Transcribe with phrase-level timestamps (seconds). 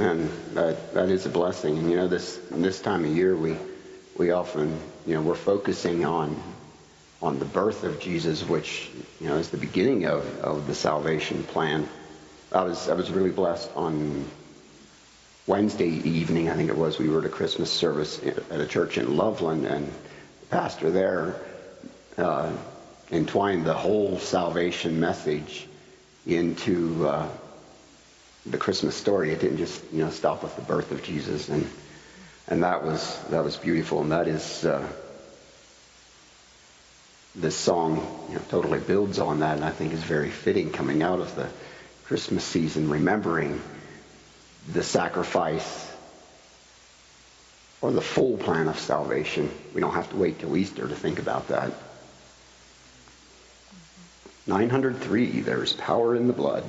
[0.00, 0.30] Amen.
[0.54, 1.76] That that is a blessing.
[1.76, 3.54] And you know, this this time of year, we
[4.16, 6.42] we often you know we're focusing on
[7.20, 8.88] on the birth of Jesus, which
[9.20, 11.86] you know is the beginning of, of the salvation plan.
[12.50, 14.24] I was I was really blessed on
[15.46, 16.98] Wednesday evening, I think it was.
[16.98, 21.36] We were at a Christmas service at a church in Loveland, and the pastor there
[22.16, 22.50] uh,
[23.12, 25.68] entwined the whole salvation message
[26.26, 27.28] into uh,
[28.46, 29.32] the Christmas story.
[29.32, 31.68] It didn't just you know stop with the birth of Jesus, and
[32.48, 34.64] and that was that was beautiful, and that is.
[34.64, 34.86] Uh,
[37.34, 37.96] this song
[38.28, 41.34] you know, totally builds on that, and I think is very fitting coming out of
[41.36, 41.48] the
[42.04, 43.60] Christmas season, remembering
[44.72, 45.88] the sacrifice
[47.80, 49.50] or the full plan of salvation.
[49.74, 51.72] We don't have to wait till Easter to think about that.
[54.46, 56.64] 903, there's power in the blood.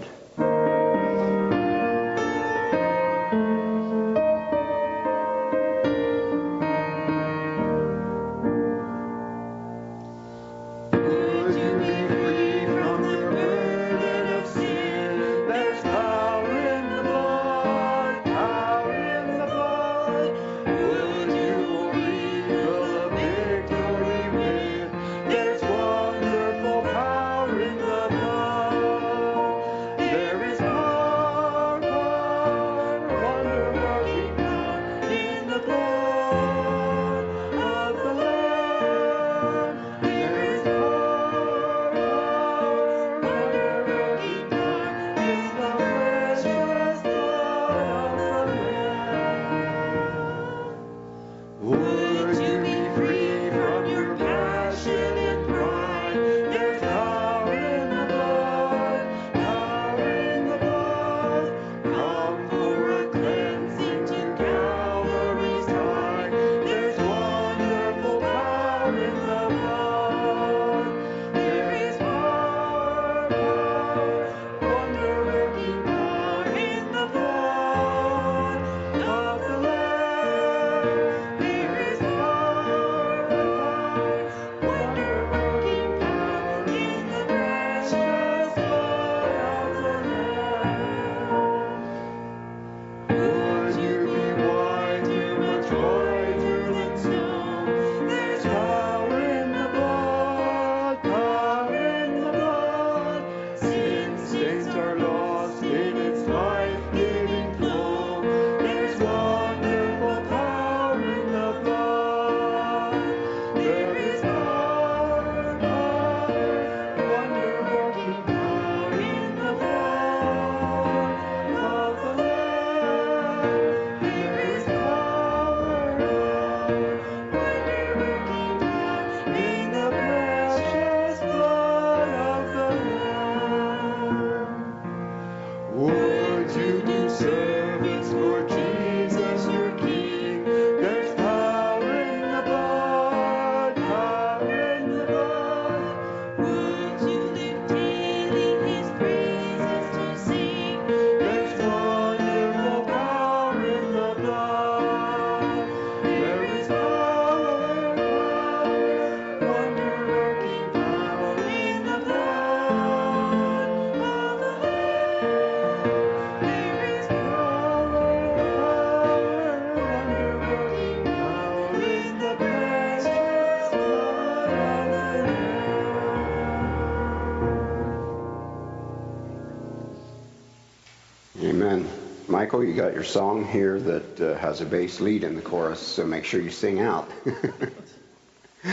[182.51, 185.79] Michael, you got your song here that uh, has a bass lead in the chorus,
[185.79, 187.09] so make sure you sing out.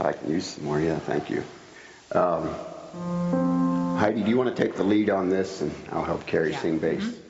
[0.00, 1.44] I can use some more, yeah, thank you.
[2.10, 2.48] Um,
[3.98, 6.58] Heidi, do you want to take the lead on this, and I'll help Carrie yeah.
[6.58, 7.04] sing bass?
[7.04, 7.23] Mm-hmm.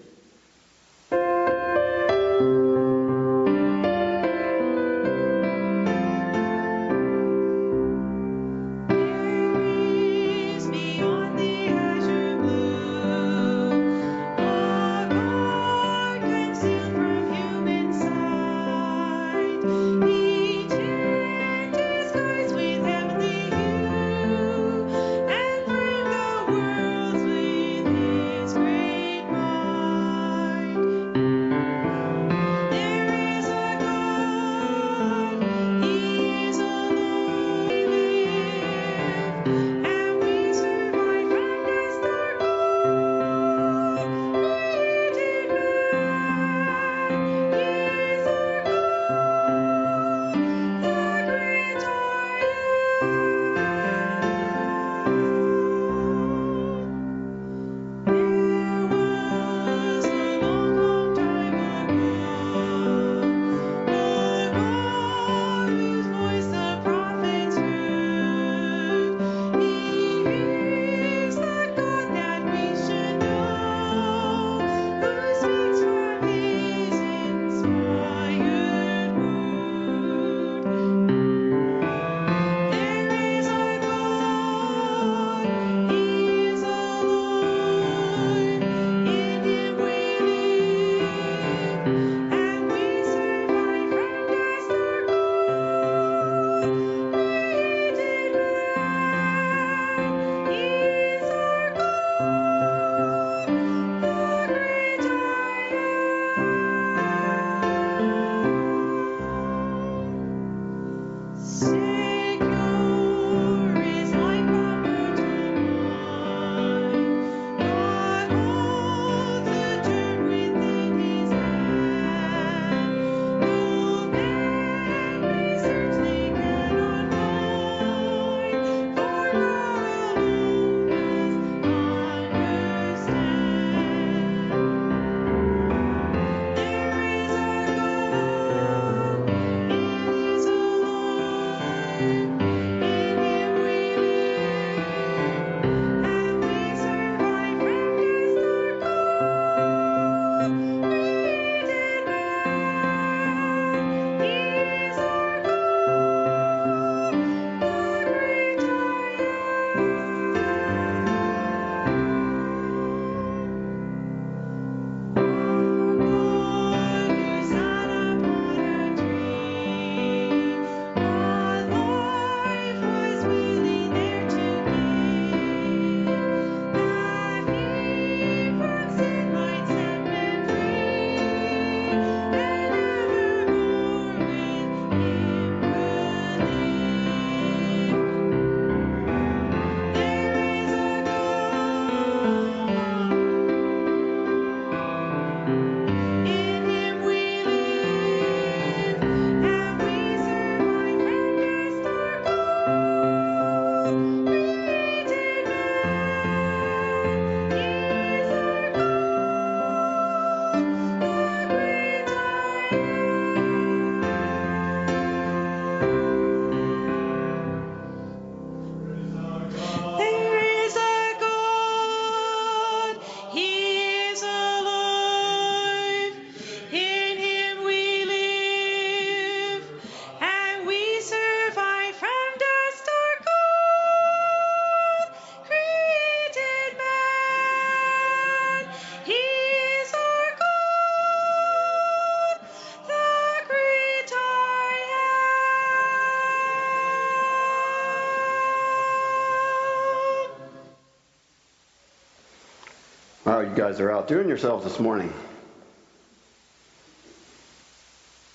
[253.65, 255.11] Guys are out doing yourselves this morning.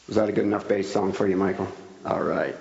[0.07, 1.67] Was that a good enough bass song for you, Michael?
[2.03, 2.55] All right.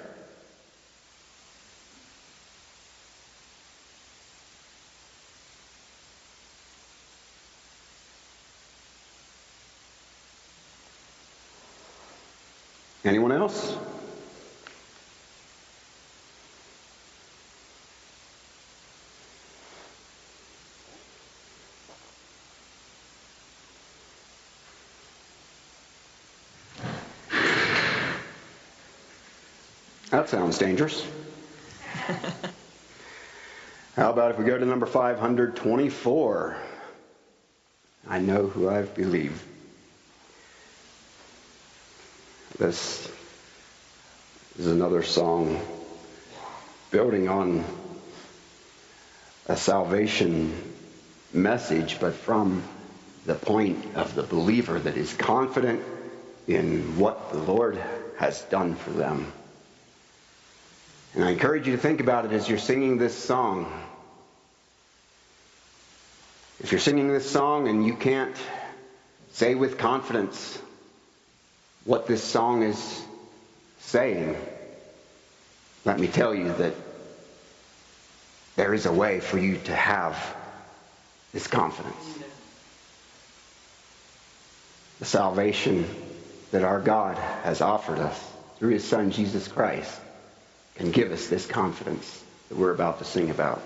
[13.03, 13.79] Anyone else?
[30.19, 31.07] That sounds dangerous.
[33.95, 36.57] How about if we go to number 524?
[38.09, 39.41] I know who I believe.
[42.59, 43.09] This
[44.59, 45.61] is another song
[46.91, 47.65] building on
[49.47, 50.53] a salvation
[51.33, 52.65] message, but from
[53.25, 55.81] the point of the believer that is confident
[56.49, 57.81] in what the Lord
[58.17, 59.33] has done for them.
[61.19, 63.67] And I encourage you to think about it as you're singing this song.
[66.61, 68.37] If you're singing this song and you can't
[69.33, 70.57] say with confidence
[71.85, 73.03] what this song is
[73.81, 74.37] saying,
[75.85, 76.75] let me tell you that
[78.55, 80.17] there is a way for you to have
[81.33, 82.19] this confidence.
[85.01, 85.85] The salvation
[86.53, 90.01] that our God has offered us through his Son, Jesus Christ
[90.79, 93.61] can give us this confidence that we're about to sing about.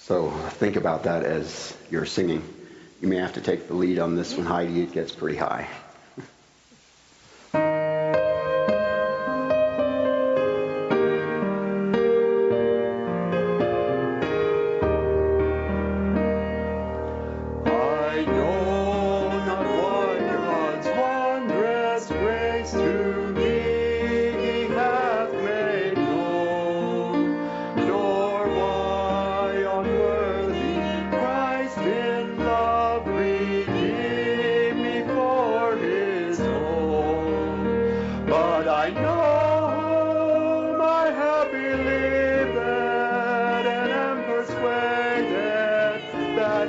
[0.00, 2.42] So think about that as you're singing.
[3.00, 4.82] You may have to take the lead on this one, Heidi.
[4.82, 5.68] It gets pretty high.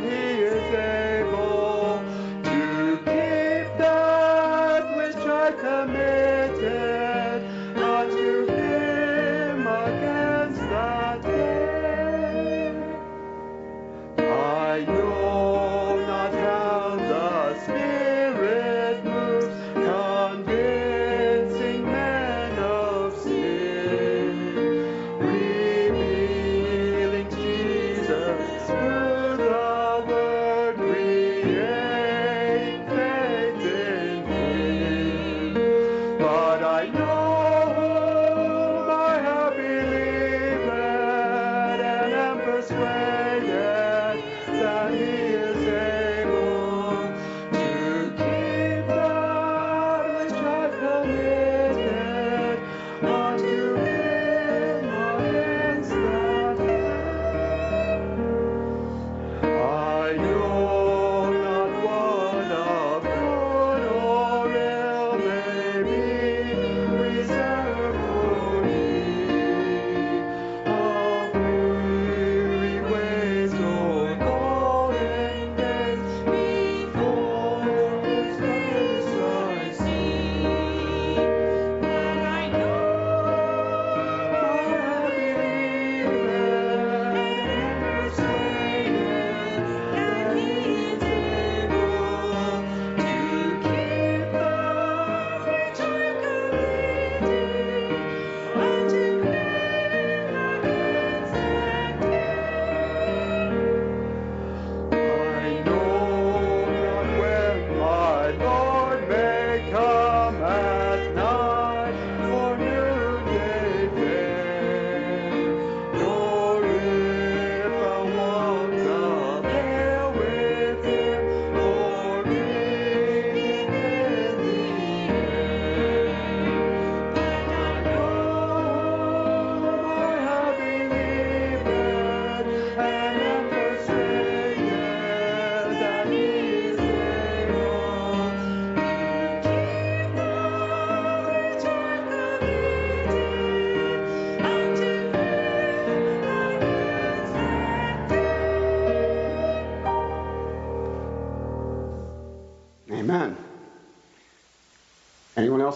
[0.03, 0.34] Yeah.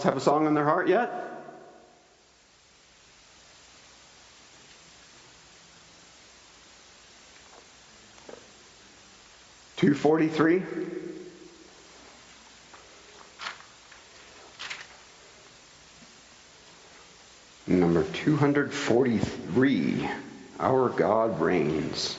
[0.00, 1.26] Else have a song on their heart yet?
[9.76, 10.62] Two forty three.
[17.66, 20.08] Number 243,
[20.58, 22.18] Our God Reigns.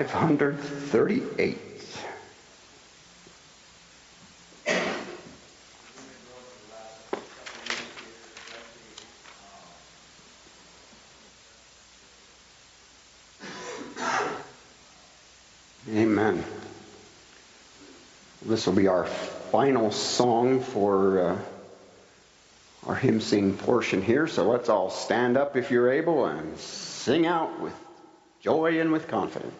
[0.00, 1.58] Five hundred thirty-eight.
[15.90, 16.44] Amen.
[18.46, 21.38] This will be our final song for uh,
[22.86, 24.26] our hymn sing portion here.
[24.26, 27.74] So let's all stand up if you're able and sing out with
[28.40, 29.52] joy and with confidence.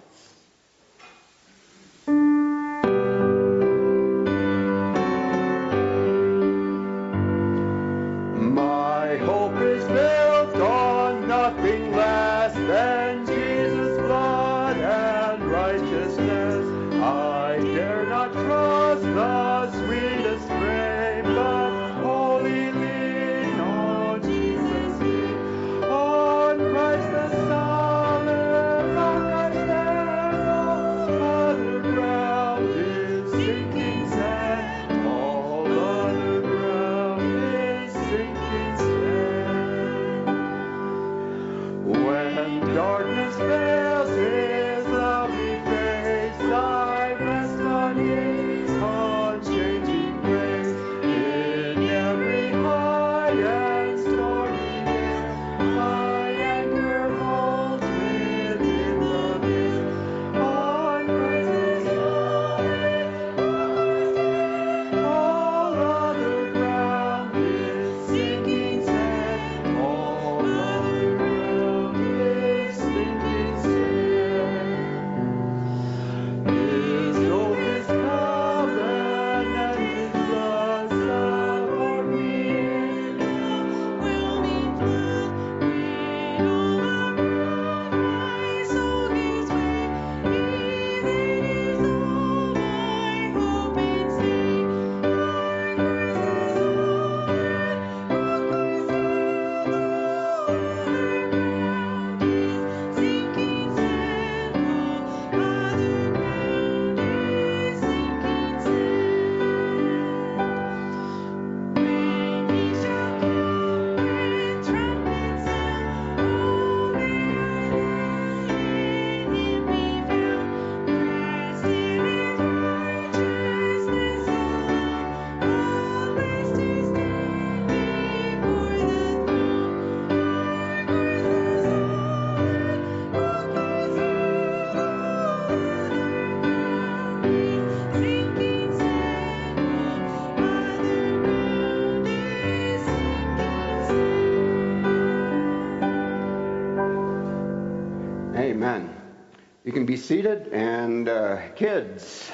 [149.71, 152.29] You can be seated, and uh, kids,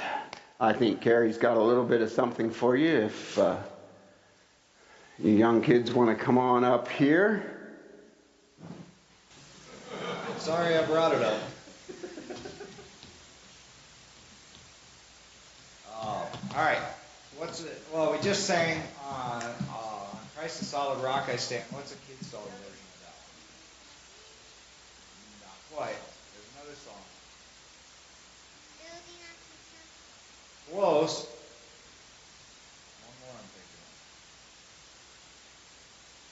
[0.58, 3.58] I think Carrie's got a little bit of something for you if uh,
[5.18, 7.44] you young kids want to come on up here.
[10.38, 11.38] Sorry, I brought it up.
[15.92, 16.24] uh, all
[16.56, 16.80] right.
[17.36, 17.82] What's it?
[17.92, 21.64] Well, we just sang on uh, Christ the Solid Rock I Stand.
[21.68, 23.14] What's a kid's solid version of that?
[25.44, 26.05] Not quite.
[30.70, 31.24] Close.
[33.00, 33.88] One more I'm thinking of.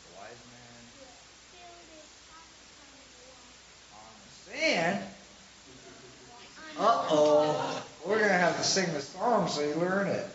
[0.02, 0.90] The wise man.
[3.92, 5.00] On the sand?
[6.76, 7.82] Uh-oh.
[8.04, 10.26] We're going to have to sing the song so you learn it.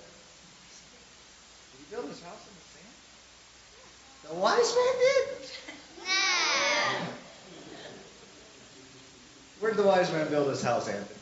[1.72, 2.94] Did he build his house in the sand?
[4.24, 5.28] The wise man did?
[5.98, 6.06] No.
[9.60, 11.19] Where did the wise man build his house, Anthony?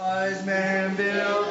[0.00, 1.49] Wise man built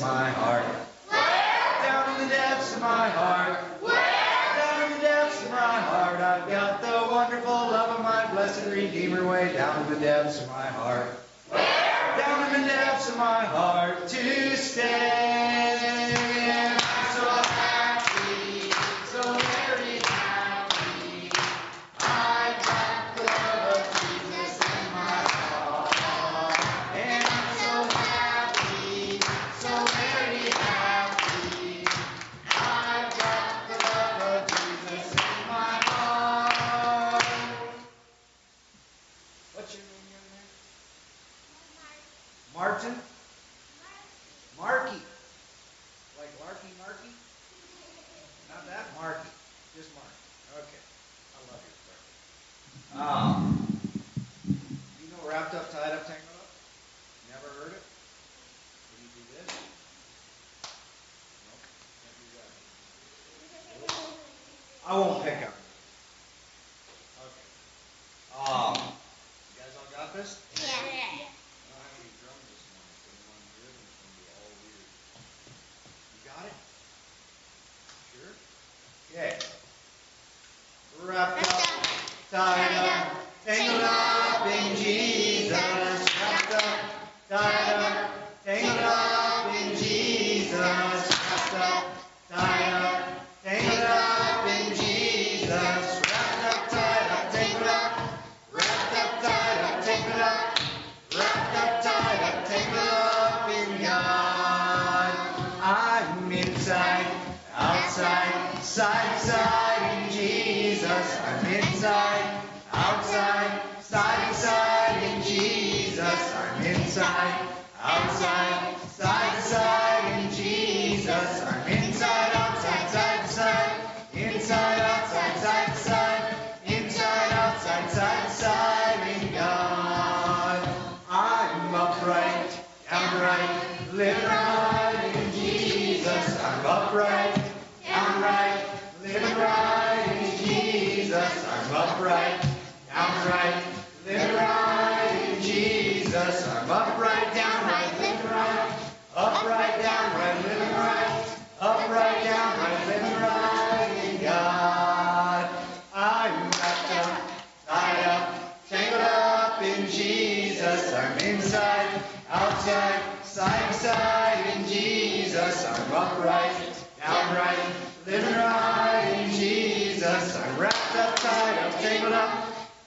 [0.00, 0.64] depths of my heart.
[1.08, 1.82] Where?
[1.82, 3.58] Down in the depths of my heart.
[3.82, 4.56] Where?
[4.56, 6.20] Down in the depths of my heart.
[6.20, 10.48] I've got the wonderful love of my blessed Redeemer way down in the depths of
[10.48, 11.06] my heart.
[11.50, 12.16] Where?
[12.16, 15.79] Down in the depths of my heart to stay.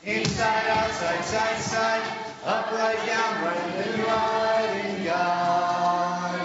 [0.04, 2.04] Inside, outside, side side,
[2.44, 6.42] upright, downright, living right in God.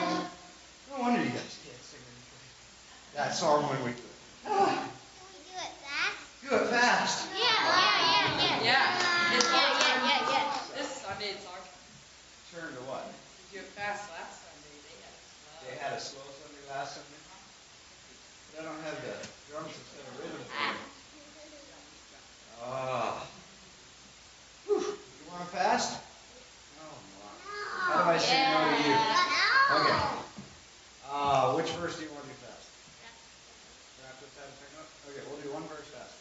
[0.86, 2.00] No wonder you guys can't sing
[3.14, 4.16] that song when we do it.
[4.46, 4.82] Ah,
[5.14, 6.16] Can we do it fast?
[6.40, 7.18] do it fast.
[7.30, 8.60] Yeah, yeah, yeah, yeah.
[8.60, 10.44] Yeah, it's Yeah, yeah, yeah, yeah.
[10.72, 11.78] This Sunday it's our turn.
[12.50, 13.04] Turn to what?
[13.36, 14.78] We do it fast last Sunday.
[14.82, 15.54] They had it slow.
[15.60, 17.18] They had a slow Sunday last Sunday.
[18.46, 19.14] But I don't have the
[19.46, 20.72] drums instead of rhythm for Ah.
[20.72, 20.80] me.
[22.60, 23.24] Ah.
[24.64, 24.82] Whew.
[25.18, 25.90] You want 'em fast?
[27.86, 28.26] Oh, my.
[28.26, 28.96] How do I say no to you?
[29.70, 29.98] Okay.
[31.10, 32.68] Uh, which verse do you want to do fast?
[34.02, 34.88] Wrapped up, tied up?
[35.08, 36.14] Okay, we'll do one verse fast.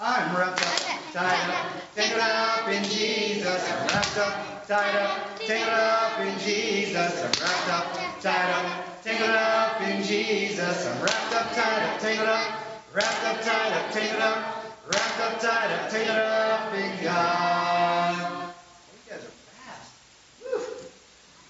[0.00, 3.70] I'm wrapped up, tied up, tangled up in Jesus.
[3.70, 7.22] I'm wrapped up, tied up, tangled up in Jesus.
[7.22, 10.86] I'm wrapped up, tied up, tangled up in Jesus.
[10.86, 12.46] I'm wrapped up, tied up, tangled up,
[12.94, 17.71] wrapped up, tied up, tangled up, wrapped up, tied up, tangled up in God.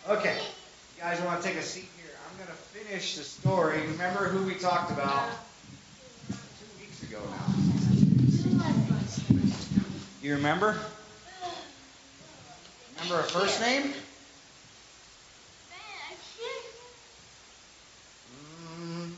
[0.09, 0.37] Okay,
[0.97, 2.11] you guys want to take a seat here?
[2.27, 3.81] I'm gonna finish the story.
[3.87, 5.29] Remember who we talked about
[6.59, 7.47] two weeks ago now?
[10.23, 10.77] You remember?
[12.95, 13.93] Remember her first name?
[18.31, 19.15] Mm,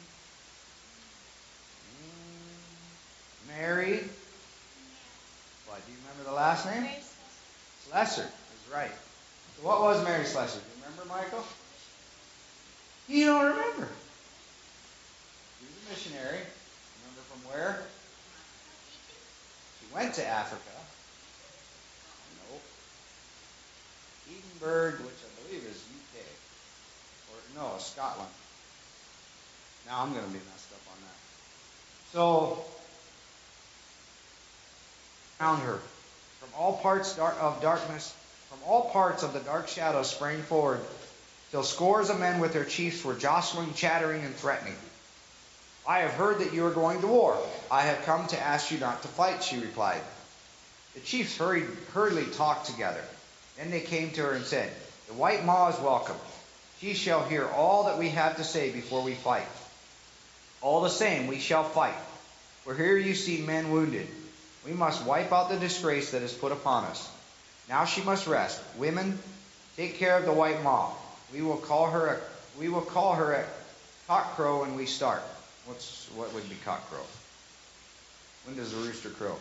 [1.85, 2.59] mm,
[3.47, 4.01] Mary.
[5.65, 5.85] What?
[5.87, 6.87] Do you remember the last name?
[7.89, 8.93] Slessor is right.
[9.65, 10.59] What was Mary Slessor?
[10.59, 11.43] Do you remember, Michael?
[13.09, 13.89] You don't remember.
[15.57, 16.45] She was a missionary.
[17.01, 17.81] Remember from where?
[19.81, 20.77] She went to Africa.
[22.45, 22.61] Nope.
[24.29, 25.81] Edinburgh, which I believe is
[26.13, 26.21] UK.
[27.33, 28.29] Or no, Scotland.
[29.87, 31.17] Now I'm going to be messed up on that.
[32.13, 32.63] So,
[35.39, 35.81] found her.
[36.41, 38.13] From all parts of darkness,
[38.55, 40.81] from all parts of the dark shadows sprang forward,
[41.51, 44.77] till scores of men with their chiefs were jostling, chattering, and threatening.
[45.87, 47.37] I have heard that you are going to war.
[47.71, 50.01] I have come to ask you not to fight, she replied.
[50.95, 53.03] The chiefs hurried, hurriedly talked together.
[53.59, 54.71] Then they came to her and said,
[55.09, 56.17] The white Ma is welcome.
[56.81, 59.47] She shall hear all that we have to say before we fight.
[60.61, 61.95] All the same, we shall fight.
[62.63, 64.07] For here you see men wounded.
[64.65, 67.11] We must wipe out the disgrace that is put upon us.
[67.69, 68.61] Now she must rest.
[68.77, 69.19] Women,
[69.77, 70.91] take care of the white Ma.
[71.33, 72.19] We will call her a,
[72.59, 73.47] we will call her at
[74.09, 75.23] cockcrow when we start.
[75.67, 77.05] What's what would be cockcrow?
[78.45, 79.37] When does the rooster crow?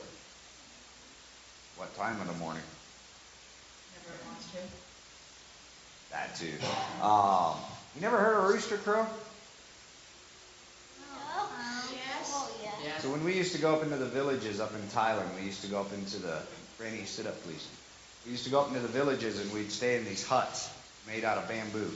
[1.76, 2.64] What time in the morning?
[3.92, 4.58] Never wants to.
[6.12, 6.54] That too.
[7.02, 7.56] Um,
[7.96, 9.08] you never heard a rooster crow?
[12.84, 13.02] Yes.
[13.02, 15.62] So when we used to go up into the villages up in Thailand, we used
[15.62, 16.42] to go up into the
[16.80, 17.66] Rainy, sit up, please.
[18.26, 20.70] We used to go up into the villages and we'd stay in these huts
[21.08, 21.92] made out of bamboo.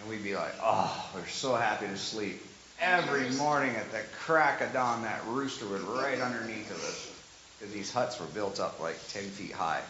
[0.00, 2.40] And we'd be like, oh, we're so happy to sleep.
[2.80, 7.10] Every morning at the crack of dawn, that rooster would right underneath of us.
[7.58, 9.80] Because these huts were built up like 10 feet high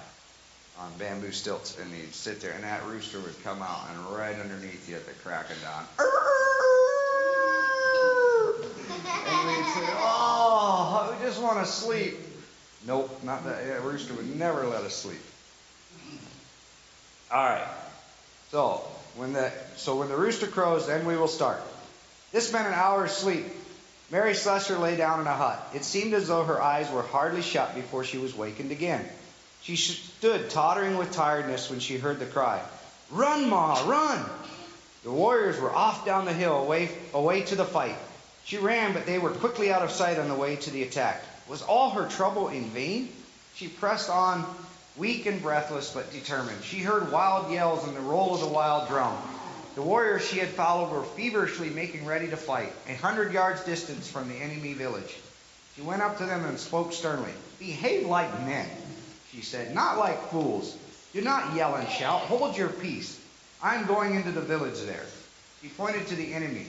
[0.79, 1.79] on bamboo stilts.
[1.79, 5.07] And he'd sit there, and that rooster would come out and right underneath you at
[5.07, 5.85] the crack of dawn.
[9.15, 12.17] And we'd say, oh, I just want to sleep.
[12.87, 13.65] Nope, not that.
[13.67, 15.21] Yeah, rooster would never let us sleep.
[17.33, 17.67] All right.
[18.51, 18.83] So
[19.17, 21.63] when the so when the rooster crows, then we will start.
[22.31, 23.47] This meant an hour's sleep.
[24.11, 25.71] Mary Slessor lay down in a hut.
[25.75, 29.09] It seemed as though her eyes were hardly shut before she was wakened again.
[29.63, 32.61] She stood tottering with tiredness when she heard the cry,
[33.11, 34.25] "Run, Ma, run!"
[35.05, 37.97] The warriors were off down the hill, away away to the fight.
[38.45, 41.23] She ran, but they were quickly out of sight on the way to the attack.
[41.49, 43.09] Was all her trouble in vain?
[43.55, 44.45] She pressed on,
[44.97, 46.63] weak and breathless, but determined.
[46.65, 49.17] She heard wild yells and the roll of the wild drum.
[49.75, 54.05] The warriors she had followed were feverishly making ready to fight, a hundred yards distant
[54.05, 55.17] from the enemy village.
[55.77, 57.33] She went up to them and spoke sternly.
[57.59, 58.69] Behave like men,
[59.31, 60.77] she said, not like fools.
[61.15, 62.21] Do not yell and shout.
[62.23, 63.19] Hold your peace.
[63.63, 65.07] I am going into the village there.
[65.63, 66.67] She pointed to the enemy.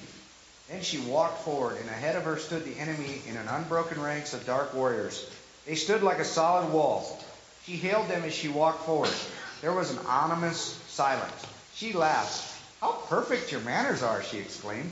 [0.70, 4.34] Then she walked forward, and ahead of her stood the enemy in an unbroken ranks
[4.34, 5.30] of dark warriors.
[5.66, 7.23] They stood like a solid wall.
[7.66, 9.14] She hailed them as she walked forward.
[9.62, 11.46] There was an ominous silence.
[11.76, 12.50] She laughed.
[12.82, 14.92] How perfect your manners are, she exclaimed.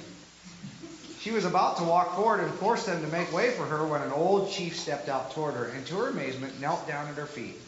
[1.20, 4.02] She was about to walk forward and force them to make way for her when
[4.02, 7.26] an old chief stepped out toward her and, to her amazement, knelt down at her
[7.26, 7.60] feet.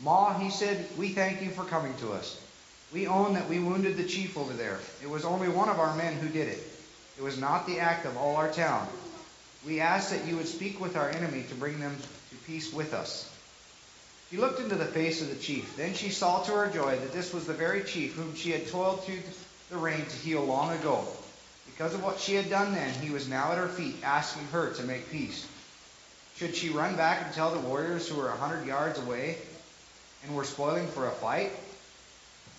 [0.00, 2.38] Ma, he said, we thank you for coming to us.
[2.92, 4.78] We own that we wounded the chief over there.
[5.02, 6.66] It was only one of our men who did it.
[7.16, 8.86] It was not the act of all our town.
[9.64, 11.96] We ask that you would speak with our enemy to bring them
[12.30, 13.31] to peace with us.
[14.32, 15.76] She looked into the face of the chief.
[15.76, 18.66] Then she saw to her joy that this was the very chief whom she had
[18.66, 19.18] toiled through
[19.68, 21.06] the rain to heal long ago.
[21.66, 24.72] Because of what she had done then, he was now at her feet, asking her
[24.72, 25.46] to make peace.
[26.36, 29.36] Should she run back and tell the warriors who were a hundred yards away
[30.24, 31.52] and were spoiling for a fight?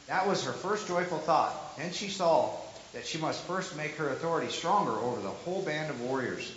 [0.05, 1.75] That was her first joyful thought.
[1.79, 2.51] Then she saw
[2.93, 6.53] that she must first make her authority stronger over the whole band of warriors.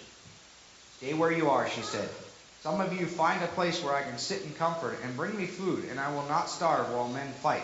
[0.98, 2.10] Stay where you are, she said.
[2.66, 5.46] Some of you find a place where I can sit in comfort and bring me
[5.46, 7.62] food, and I will not starve while men fight.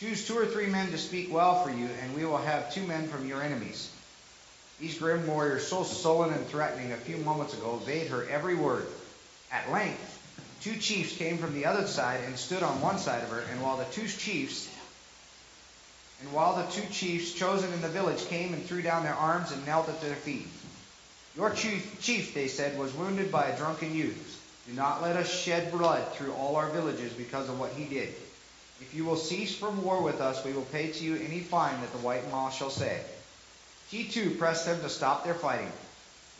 [0.00, 2.84] Choose two or three men to speak well for you, and we will have two
[2.88, 3.88] men from your enemies.
[4.80, 8.88] These grim warriors, so sullen and threatening a few moments ago, obeyed her every word.
[9.52, 10.18] At length,
[10.60, 13.62] two chiefs came from the other side and stood on one side of her, and
[13.62, 14.68] while the two chiefs
[16.20, 19.52] and while the two chiefs chosen in the village came and threw down their arms
[19.52, 20.48] and knelt at their feet.
[21.36, 24.42] Your chief, chief, they said, was wounded by a drunken youth.
[24.66, 28.08] Do not let us shed blood through all our villages because of what he did.
[28.80, 31.80] If you will cease from war with us, we will pay to you any fine
[31.80, 33.00] that the white ma shall say.
[33.90, 35.70] He too pressed them to stop their fighting.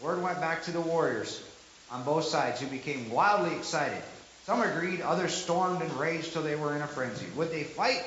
[0.00, 1.42] Word went back to the warriors
[1.90, 4.02] on both sides, who became wildly excited.
[4.44, 7.26] Some agreed, others stormed and raged till they were in a frenzy.
[7.36, 8.02] Would they fight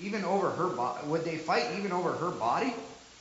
[0.00, 1.06] even over her body?
[1.06, 2.72] Would they fight even over her body?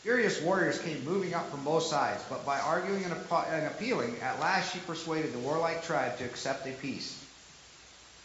[0.04, 4.40] Furious warriors came moving up from both sides, but by arguing and, and appealing, at
[4.40, 7.24] last she persuaded the warlike tribe to accept a peace.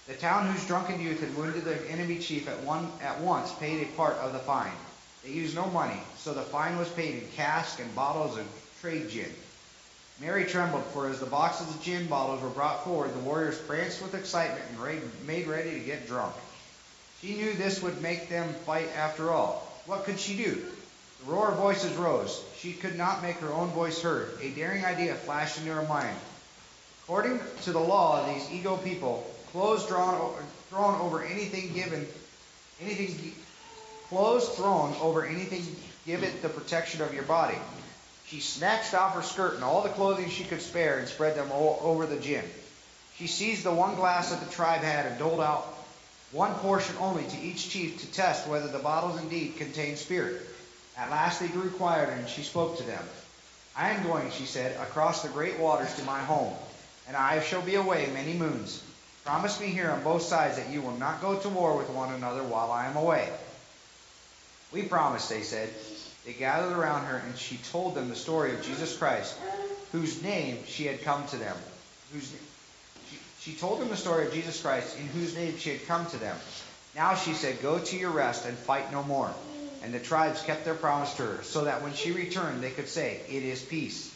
[0.09, 3.83] The town whose drunken youth had wounded the enemy chief at, one, at once paid
[3.83, 4.73] a part of the fine.
[5.23, 8.47] They used no money, so the fine was paid in casks and bottles of
[8.81, 9.35] trade gin.
[10.19, 14.01] Mary trembled, for as the boxes of gin bottles were brought forward, the warriors pranced
[14.01, 16.35] with excitement and made ready to get drunk.
[17.21, 19.71] She knew this would make them fight after all.
[19.85, 20.65] What could she do?
[21.27, 22.41] Roar of voices rose.
[22.59, 24.39] She could not make her own voice heard.
[24.41, 26.17] A daring idea flashed into her mind.
[27.05, 30.33] According to the law of these ego people, clothes drawn
[30.71, 32.07] thrown over anything given,
[32.81, 33.35] anything
[34.09, 35.65] clothes thrown over anything
[36.07, 37.59] give it the protection of your body.
[38.27, 41.51] She snatched off her skirt and all the clothing she could spare and spread them
[41.53, 42.45] all over the gin.
[43.17, 45.67] She seized the one glass that the tribe had and doled out
[46.33, 50.43] one portion only to each chief to test whether the bottles indeed contained spirit.
[50.97, 53.05] At last they grew quieter, and she spoke to them.
[53.77, 56.55] I am going, she said, across the great waters to my home,
[57.07, 58.83] and I shall be away many moons.
[59.25, 62.15] Promise me here on both sides that you will not go to war with one
[62.15, 63.29] another while I am away.
[64.73, 65.69] We promise, they said.
[66.25, 69.37] They gathered around her, and she told them the story of Jesus Christ,
[69.93, 71.57] whose name she had come to them.
[72.13, 72.35] Whose,
[73.11, 76.07] she, she told them the story of Jesus Christ, in whose name she had come
[76.07, 76.37] to them.
[76.95, 79.33] Now she said, Go to your rest and fight no more.
[79.87, 82.89] And the tribes kept their promise to her, so that when she returned, they could
[82.89, 84.11] say, It is peace.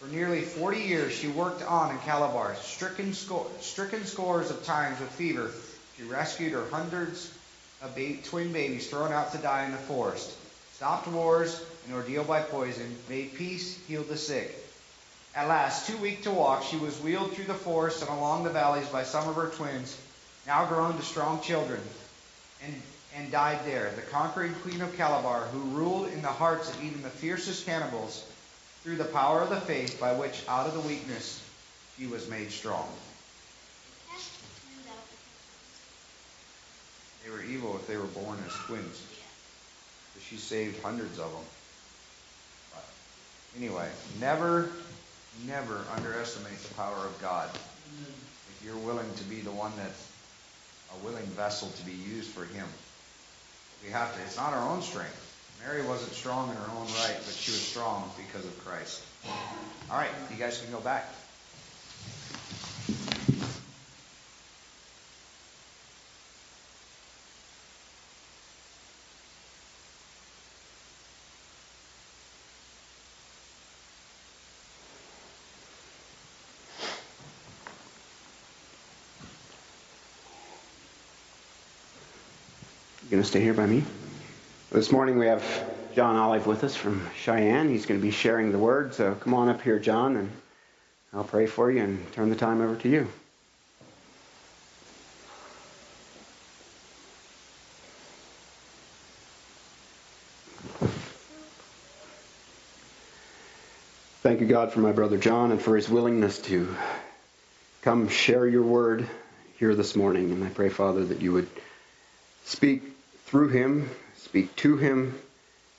[0.00, 4.98] For nearly 40 years, she worked on in Calabar, stricken, sco- stricken scores of times
[4.98, 5.50] with fever.
[5.98, 7.30] She rescued her hundreds
[7.82, 10.32] of ba- twin babies thrown out to die in the forest,
[10.76, 14.56] stopped wars and ordeal by poison, made peace, healed the sick.
[15.34, 18.50] At last, too weak to walk, she was wheeled through the forest and along the
[18.50, 19.94] valleys by some of her twins,
[20.46, 21.82] now grown to strong children,
[22.64, 22.80] and,
[23.16, 23.90] and died there.
[23.96, 28.24] The conquering queen of Calabar, who ruled in the hearts of even the fiercest cannibals,
[28.82, 31.42] through the power of the faith by which out of the weakness
[31.98, 32.86] she was made strong.
[37.24, 39.02] They were evil if they were born as twins.
[40.14, 41.42] But she saved hundreds of them.
[42.72, 42.84] But
[43.58, 43.88] anyway,
[44.20, 44.70] never,
[45.44, 47.50] never underestimate the power of God.
[47.52, 50.06] If you're willing to be the one that's
[50.94, 52.68] a willing vessel to be used for Him.
[53.84, 55.22] We have to, it's not our own strength.
[55.64, 59.02] Mary wasn't strong in her own right, but she was strong because of Christ.
[59.90, 61.12] All right, you guys can go back.
[83.06, 83.84] You going to stay here by me?
[84.72, 85.44] This morning we have
[85.94, 87.68] John Olive with us from Cheyenne.
[87.68, 88.94] He's going to be sharing the word.
[88.94, 90.32] So come on up here, John, and
[91.14, 93.06] I'll pray for you and turn the time over to you.
[104.24, 106.74] Thank you, God, for my brother John and for his willingness to
[107.82, 109.08] come share your word
[109.60, 110.32] here this morning.
[110.32, 111.48] And I pray, Father, that you would
[112.46, 112.95] speak
[113.26, 115.18] through him, speak to him,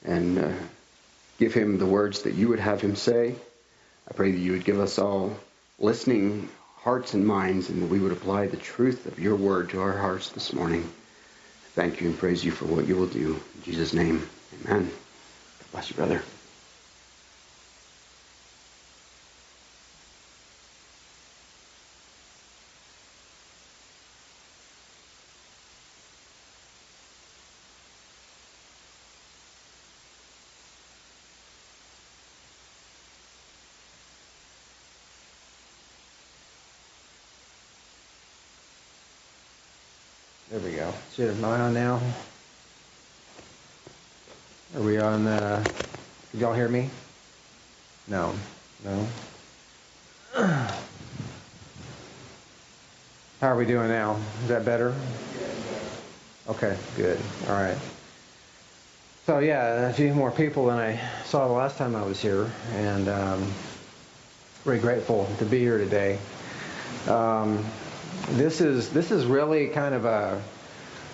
[0.04, 0.52] and uh,
[1.40, 3.36] give him the words that you would have him say.
[4.10, 5.36] I pray that you would give us all
[5.80, 9.82] listening hearts and minds, and that we would apply the truth of your word to
[9.82, 10.90] our hearts this morning.
[11.76, 13.40] Thank you and praise you for what you will do.
[13.56, 14.28] In Jesus' name,
[14.66, 14.86] amen.
[14.86, 16.22] God bless you, brother.
[40.50, 42.00] There Should have mine on now.
[44.76, 45.26] Are we on?
[45.26, 45.64] Uh,
[46.32, 46.92] did y'all hear me?
[48.08, 48.36] No.
[48.86, 49.08] No.
[50.36, 50.68] How
[53.42, 54.20] are we doing now?
[54.44, 54.94] Is that better?
[56.50, 57.20] Okay, good.
[57.48, 57.80] All right.
[59.26, 62.48] So yeah, a few more people than I saw the last time I was here,
[62.74, 63.52] and um,
[64.64, 66.20] very grateful to be here today.
[67.08, 67.66] Um,
[68.34, 70.40] this is this is really kind of a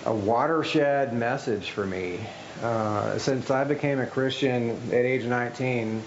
[0.06, 2.20] a watershed message for me.
[2.62, 6.04] Uh, since I became a Christian at age 19,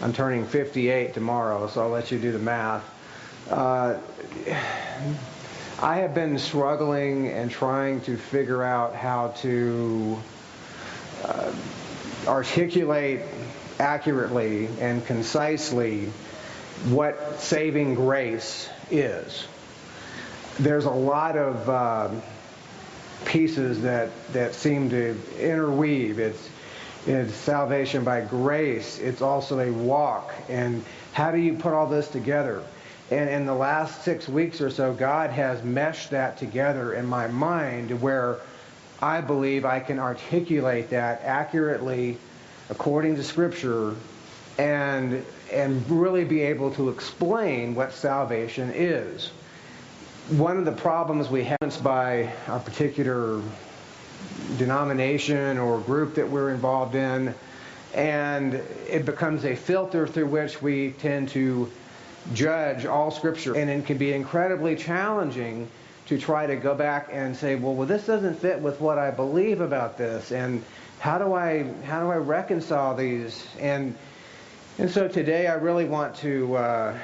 [0.00, 2.84] I'm turning 58 tomorrow, so I'll let you do the math.
[3.50, 3.98] Uh,
[5.80, 10.18] I have been struggling and trying to figure out how to
[11.24, 11.52] uh,
[12.26, 13.20] articulate
[13.80, 16.06] accurately and concisely
[16.88, 19.46] what saving grace is
[20.58, 22.08] there's a lot of uh,
[23.24, 26.18] pieces that, that seem to interweave.
[26.18, 26.48] It's,
[27.06, 28.98] it's salvation by grace.
[28.98, 30.32] It's also a walk.
[30.48, 32.62] And how do you put all this together?
[33.10, 37.26] And in the last six weeks or so, God has meshed that together in my
[37.26, 38.38] mind where
[39.00, 42.18] I believe I can articulate that accurately
[42.70, 43.96] according to Scripture
[44.58, 49.30] and, and really be able to explain what salvation is
[50.38, 53.42] one of the problems we have is by a particular
[54.56, 57.34] denomination or group that we're involved in,
[57.92, 58.54] and
[58.88, 61.70] it becomes a filter through which we tend to
[62.32, 63.54] judge all Scripture.
[63.54, 65.68] And it can be incredibly challenging
[66.06, 69.10] to try to go back and say, well, well, this doesn't fit with what I
[69.10, 70.64] believe about this, and
[70.98, 73.46] how do I how do I reconcile these?
[73.58, 73.94] And
[74.78, 76.56] and so today I really want to.
[76.56, 76.98] Uh,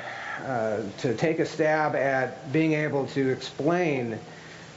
[0.99, 4.19] to take a stab at being able to explain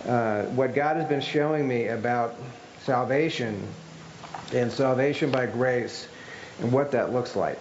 [0.06, 2.36] uh, what God has been showing me about
[2.84, 3.68] salvation
[4.54, 6.08] and salvation by grace
[6.60, 7.60] and what that looks like.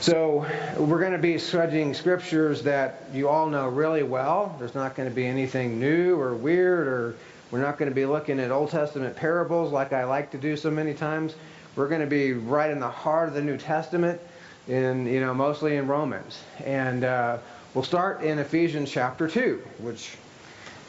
[0.00, 0.46] So
[0.76, 4.54] we're going to be studying scriptures that you all know really well.
[4.58, 7.16] There's not going to be anything new or weird or
[7.50, 10.56] we're not going to be looking at Old Testament parables like I like to do
[10.56, 11.34] so many times.
[11.76, 14.20] We're going to be right in the heart of the New Testament
[14.68, 16.42] in, you know, mostly in Romans.
[16.64, 17.38] And uh,
[17.74, 20.16] we'll start in Ephesians chapter 2, which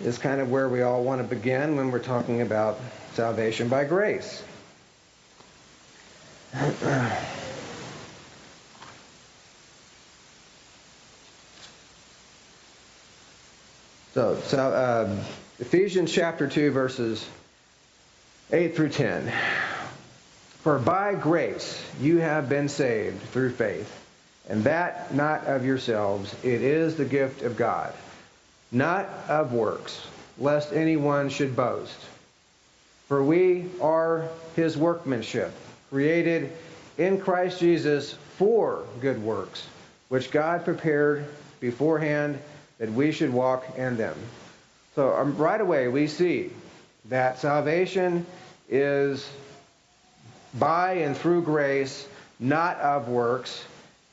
[0.01, 2.79] is kind of where we all want to begin when we're talking about
[3.13, 4.43] salvation by grace.
[14.15, 15.19] So, so um,
[15.59, 17.27] Ephesians chapter 2, verses
[18.49, 19.29] 8 through 10.
[20.65, 23.87] For by grace you have been saved through faith,
[24.49, 27.93] and that not of yourselves, it is the gift of God,
[28.71, 30.01] not of works,
[30.39, 31.99] lest anyone should boast.
[33.07, 35.53] For we are his workmanship,
[35.91, 36.51] created
[36.97, 39.67] in Christ Jesus for good works,
[40.09, 41.27] which God prepared
[41.59, 42.39] beforehand
[42.79, 44.17] that we should walk in them.
[44.95, 46.49] So um, right away we see
[47.09, 48.25] that salvation
[48.67, 49.29] is
[50.59, 52.07] by and through grace,
[52.39, 53.63] not of works,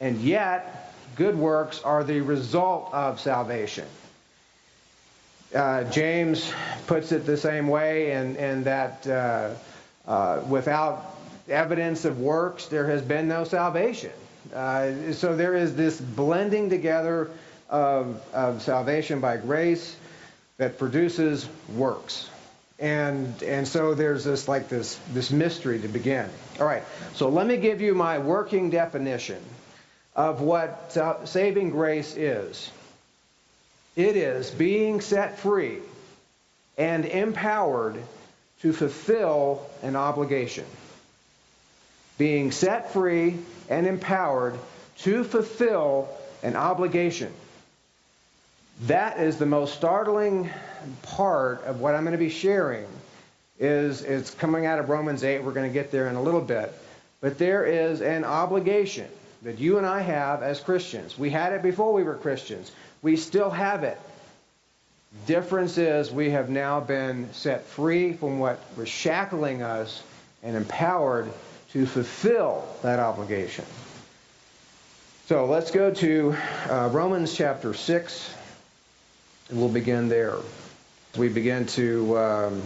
[0.00, 3.86] and yet good works are the result of salvation.
[5.54, 6.50] Uh, James
[6.86, 9.50] puts it the same way in, in that uh,
[10.06, 11.16] uh, without
[11.48, 14.12] evidence of works, there has been no salvation.
[14.54, 17.30] Uh, so there is this blending together
[17.68, 19.96] of, of salvation by grace
[20.56, 22.28] that produces works.
[22.82, 26.28] And, and so there's this like this, this mystery to begin.
[26.58, 26.82] All right,
[27.14, 29.40] so let me give you my working definition
[30.16, 32.70] of what uh, saving grace is.
[33.94, 35.78] It is being set free
[36.76, 38.02] and empowered
[38.62, 40.66] to fulfill an obligation.
[42.18, 44.58] Being set free and empowered
[44.98, 46.08] to fulfill
[46.42, 47.32] an obligation.
[48.86, 50.50] That is the most startling
[51.02, 52.86] part of what I'm going to be sharing
[53.60, 55.44] is it's coming out of Romans 8.
[55.44, 56.72] We're going to get there in a little bit.
[57.20, 59.06] But there is an obligation
[59.42, 61.16] that you and I have as Christians.
[61.16, 62.72] We had it before we were Christians.
[63.02, 64.00] We still have it.
[65.26, 70.02] Difference is we have now been set free from what was shackling us
[70.42, 71.30] and empowered
[71.70, 73.64] to fulfill that obligation.
[75.26, 76.36] So let's go to
[76.68, 78.34] uh, Romans chapter 6,
[79.52, 80.36] and we'll begin there.
[81.16, 82.62] We begin to um,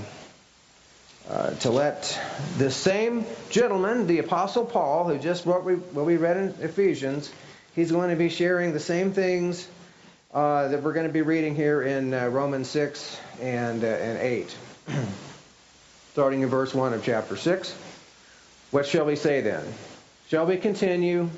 [1.28, 2.18] uh, to let
[2.58, 7.28] the same gentleman, the Apostle Paul, who just wrote what we read in Ephesians,
[7.74, 9.66] he's going to be sharing the same things
[10.32, 14.18] uh, that we're going to be reading here in uh, Romans 6 and, uh, and
[14.18, 14.56] 8.
[16.12, 17.76] Starting in verse 1 of chapter 6.
[18.70, 19.64] What shall we say then?
[20.28, 21.30] Shall we continue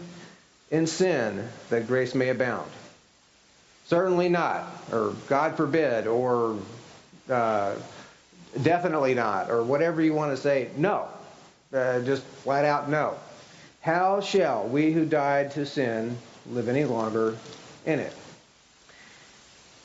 [0.70, 2.70] in sin that grace may abound?
[3.88, 6.58] Certainly not, or God forbid, or
[7.30, 7.74] uh,
[8.62, 10.68] definitely not, or whatever you want to say.
[10.76, 11.08] No.
[11.72, 13.14] Uh, just flat out no.
[13.80, 16.18] How shall we who died to sin
[16.50, 17.38] live any longer
[17.86, 18.12] in it?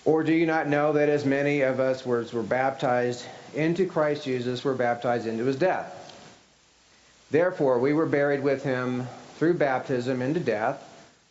[0.04, 4.26] Or do you not know that as many of us were, were baptized into Christ
[4.26, 5.99] Jesus were baptized into his death?
[7.32, 10.84] Therefore, we were buried with him through baptism into death,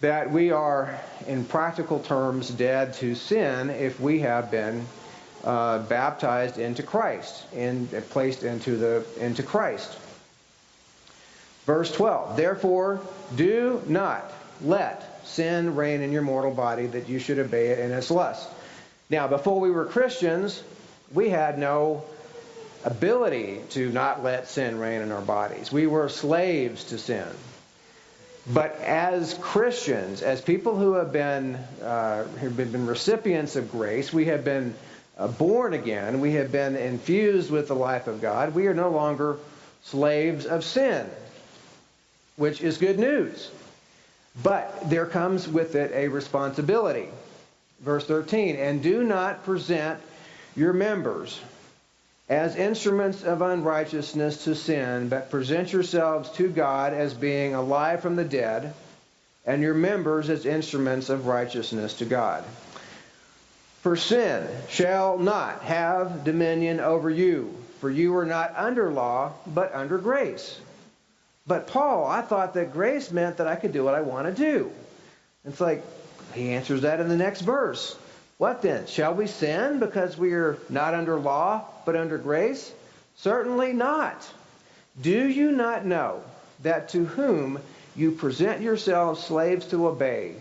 [0.00, 4.86] that we are, in practical terms, dead to sin if we have been
[5.44, 9.96] uh, baptized into Christ and placed into the into Christ.
[11.64, 12.36] Verse 12.
[12.36, 13.00] Therefore,
[13.34, 14.30] do not
[14.62, 18.48] let sin reign in your mortal body that you should obey it in its lust.
[19.10, 20.62] Now, before we were Christians,
[21.12, 22.04] we had no
[22.84, 25.72] ability to not let sin reign in our bodies.
[25.72, 27.26] We were slaves to sin.
[28.52, 34.26] But as Christians, as people who have been, uh, have been recipients of grace, we
[34.26, 34.74] have been
[35.18, 38.90] uh, born again, we have been infused with the life of God, we are no
[38.90, 39.38] longer
[39.82, 41.06] slaves of sin,
[42.36, 43.50] which is good news.
[44.42, 47.08] But there comes with it a responsibility.
[47.80, 50.00] Verse 13, and do not present
[50.54, 51.40] your members
[52.28, 58.16] as instruments of unrighteousness to sin, but present yourselves to God as being alive from
[58.16, 58.74] the dead,
[59.44, 62.42] and your members as instruments of righteousness to God.
[63.82, 69.72] For sin shall not have dominion over you, for you are not under law, but
[69.72, 70.58] under grace.
[71.46, 74.32] But Paul, I thought that grace meant that I could do what I want to
[74.32, 74.72] do.
[75.44, 75.84] It's like,
[76.34, 77.96] he answers that in the next verse.
[78.38, 78.86] What then?
[78.86, 82.72] Shall we sin because we are not under law, but under grace?
[83.16, 84.28] Certainly not.
[85.00, 86.22] Do you not know
[86.62, 87.58] that to whom
[87.94, 90.34] you present yourselves slaves to obey,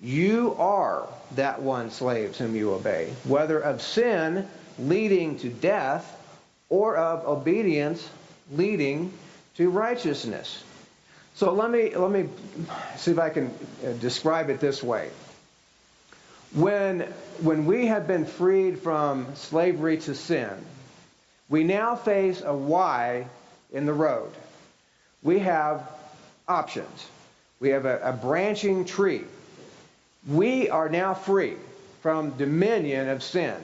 [0.00, 4.48] you are that one slaves whom you obey, whether of sin
[4.78, 6.16] leading to death
[6.68, 8.08] or of obedience
[8.52, 9.12] leading
[9.56, 10.62] to righteousness.
[11.34, 12.28] So let me let me
[12.96, 13.46] see if I can
[13.84, 15.10] uh, describe it this way.
[16.52, 17.12] When
[17.42, 20.50] when we have been freed from slavery to sin,
[21.48, 23.26] we now face a Y
[23.72, 24.30] in the road.
[25.22, 25.88] We have
[26.46, 27.08] options.
[27.58, 29.24] We have a, a branching tree.
[30.26, 31.56] We are now free
[32.02, 33.56] from dominion of sin.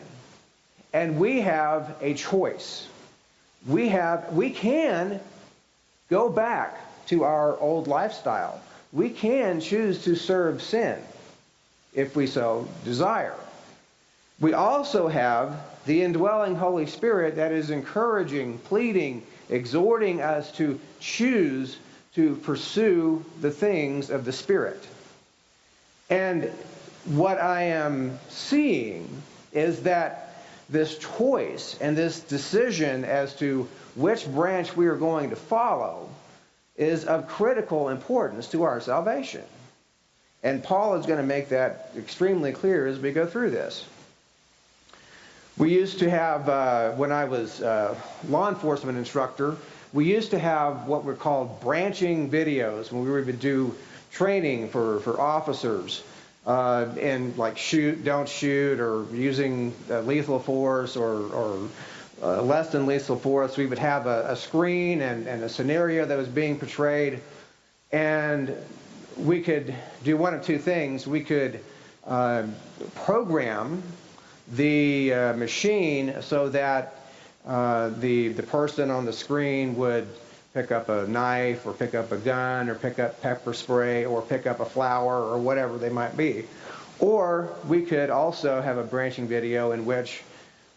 [0.92, 2.86] And we have a choice.
[3.66, 5.20] We have we can
[6.08, 8.60] go back to our old lifestyle.
[8.92, 10.98] We can choose to serve sin
[11.92, 13.34] if we so desire.
[14.38, 15.56] We also have
[15.86, 21.78] the indwelling Holy Spirit that is encouraging, pleading, exhorting us to choose
[22.14, 24.86] to pursue the things of the Spirit.
[26.10, 26.50] And
[27.04, 29.22] what I am seeing
[29.52, 35.36] is that this choice and this decision as to which branch we are going to
[35.36, 36.08] follow
[36.76, 39.44] is of critical importance to our salvation.
[40.42, 43.84] And Paul is going to make that extremely clear as we go through this.
[45.58, 47.96] We used to have, uh, when I was a
[48.28, 49.56] law enforcement instructor,
[49.94, 53.74] we used to have what were called branching videos when we would do
[54.12, 56.02] training for, for officers
[56.46, 61.68] uh, and like shoot, don't shoot, or using uh, lethal force or, or
[62.22, 63.56] uh, less than lethal force.
[63.56, 67.20] We would have a, a screen and, and a scenario that was being portrayed,
[67.92, 68.54] and
[69.16, 71.06] we could do one of two things.
[71.06, 71.60] We could
[72.06, 72.44] uh,
[72.94, 73.82] program
[74.52, 76.94] the uh, machine so that
[77.46, 80.06] uh, the the person on the screen would
[80.54, 84.22] pick up a knife or pick up a gun or pick up pepper spray or
[84.22, 86.44] pick up a flower or whatever they might be.
[86.98, 90.22] Or we could also have a branching video in which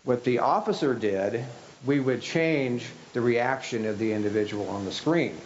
[0.03, 1.45] what the officer did,
[1.85, 5.37] we would change the reaction of the individual on the screen.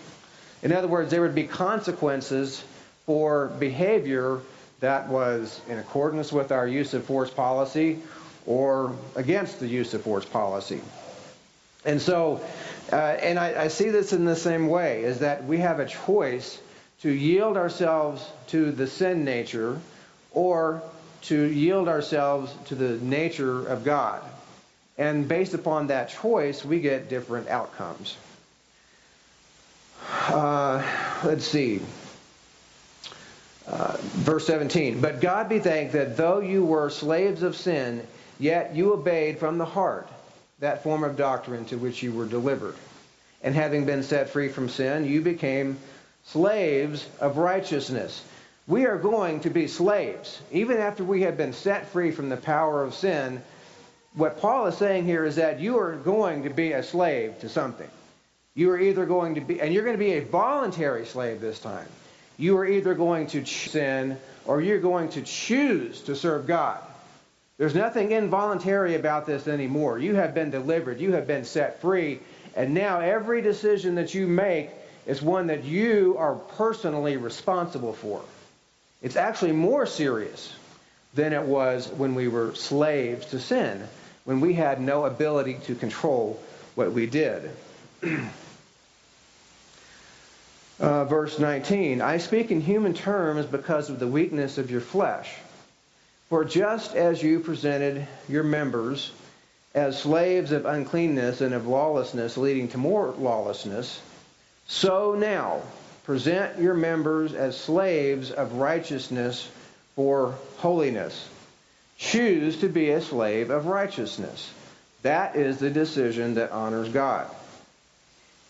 [0.63, 2.63] In other words, there would be consequences
[3.05, 4.39] for behavior
[4.83, 7.99] that was in accordance with our use of force policy
[8.45, 10.81] or against the use of force policy.
[11.85, 12.41] And so,
[12.91, 15.85] uh, and I, I see this in the same way, is that we have a
[15.85, 16.59] choice
[17.01, 19.79] to yield ourselves to the sin nature
[20.31, 20.83] or
[21.23, 24.21] to yield ourselves to the nature of God.
[24.97, 28.17] And based upon that choice, we get different outcomes.
[30.09, 30.83] Uh,
[31.23, 31.79] let's see.
[33.65, 34.99] Uh, verse 17.
[34.99, 38.05] But God be thanked that though you were slaves of sin,
[38.37, 40.09] yet you obeyed from the heart
[40.59, 42.75] that form of doctrine to which you were delivered.
[43.41, 45.77] And having been set free from sin, you became
[46.25, 48.23] slaves of righteousness.
[48.67, 50.41] We are going to be slaves.
[50.51, 53.41] Even after we have been set free from the power of sin,
[54.13, 57.49] what Paul is saying here is that you are going to be a slave to
[57.49, 57.89] something.
[58.55, 61.59] You are either going to be, and you're going to be a voluntary slave this
[61.59, 61.87] time.
[62.37, 66.79] You are either going to sin or you're going to choose to serve God.
[67.57, 69.99] There's nothing involuntary about this anymore.
[69.99, 72.19] You have been delivered, you have been set free,
[72.55, 74.69] and now every decision that you make
[75.05, 78.21] is one that you are personally responsible for.
[79.01, 80.53] It's actually more serious
[81.13, 83.87] than it was when we were slaves to sin
[84.25, 86.41] when we had no ability to control
[86.75, 87.51] what we did.
[90.83, 95.33] uh, verse 19 I speak in human terms because of the weakness of your flesh.
[96.29, 99.11] For just as you presented your members
[99.73, 104.01] as slaves of uncleanness and of lawlessness, leading to more lawlessness,
[104.67, 105.61] so now
[106.03, 109.47] present your members as slaves of righteousness
[109.95, 111.29] for holiness.
[111.97, 114.51] Choose to be a slave of righteousness.
[115.03, 117.27] That is the decision that honors God.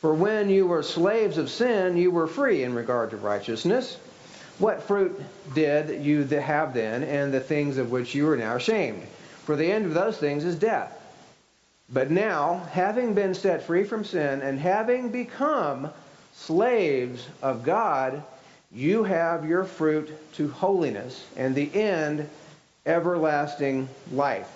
[0.04, 3.96] For when you were slaves of sin, you were free in regard to righteousness.
[4.60, 5.18] what fruit
[5.56, 9.02] did you have then, and the things of which you are now ashamed?
[9.46, 10.92] For the end of those things is death.
[11.90, 15.90] But now, having been set free from sin and having become
[16.34, 18.22] slaves of God,
[18.74, 22.30] you have your fruit to holiness, and the end,
[22.86, 24.52] everlasting life.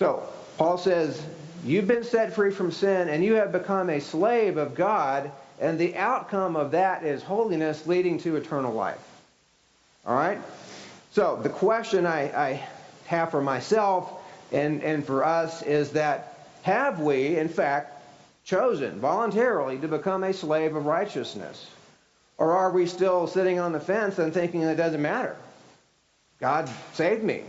[0.00, 0.28] So,
[0.58, 1.22] Paul says,
[1.64, 5.78] You've been set free from sin, and you have become a slave of God, and
[5.78, 8.98] the outcome of that is holiness leading to eternal life.
[10.04, 10.40] All right?
[11.12, 12.68] So, the question I, I
[13.06, 14.10] have for myself
[14.50, 18.02] and, and for us is that have we, in fact,
[18.44, 21.68] chosen voluntarily to become a slave of righteousness?
[22.38, 25.36] Or are we still sitting on the fence and thinking it doesn't matter?
[26.40, 27.44] God saved me.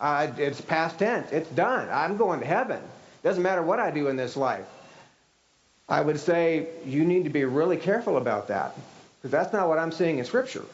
[0.00, 1.32] Uh, it's past tense.
[1.32, 1.88] It's done.
[1.90, 2.80] I'm going to heaven.
[3.24, 4.66] Doesn't matter what I do in this life.
[5.88, 8.76] I would say you need to be really careful about that
[9.16, 10.64] because that's not what I'm seeing in Scripture.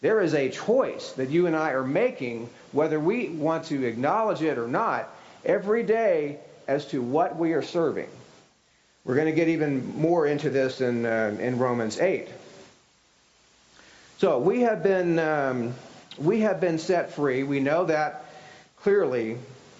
[0.00, 4.42] There is a choice that you and I are making, whether we want to acknowledge
[4.42, 5.08] it or not,
[5.44, 8.08] every day as to what we are serving.
[9.04, 12.28] We're going to get even more into this in, uh, in Romans 8.
[14.18, 15.74] So we have been um,
[16.18, 17.44] we have been set free.
[17.44, 18.24] We know that
[18.80, 19.38] clearly,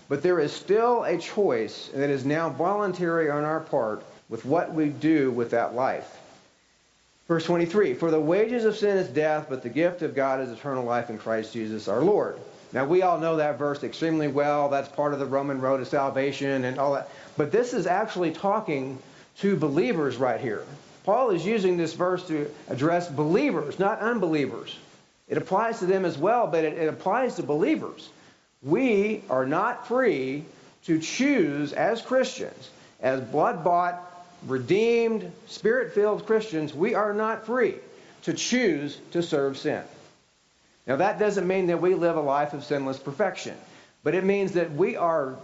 [0.08, 4.72] but there is still a choice that is now voluntary on our part with what
[4.72, 6.18] we do with that life.
[7.28, 10.50] Verse 23 For the wages of sin is death, but the gift of God is
[10.50, 12.38] eternal life in Christ Jesus our Lord.
[12.72, 14.68] Now, we all know that verse extremely well.
[14.68, 17.08] That's part of the Roman road to salvation and all that.
[17.36, 18.98] But this is actually talking
[19.38, 20.64] to believers right here.
[21.04, 24.76] Paul is using this verse to address believers, not unbelievers.
[25.28, 28.10] It applies to them as well, but it, it applies to believers.
[28.62, 30.44] We are not free
[30.84, 34.04] to choose as Christians, as blood bought,
[34.46, 37.76] redeemed, spirit filled Christians, we are not free
[38.22, 39.82] to choose to serve sin.
[40.86, 43.54] Now, that doesn't mean that we live a life of sinless perfection,
[44.02, 45.36] but it means that we are,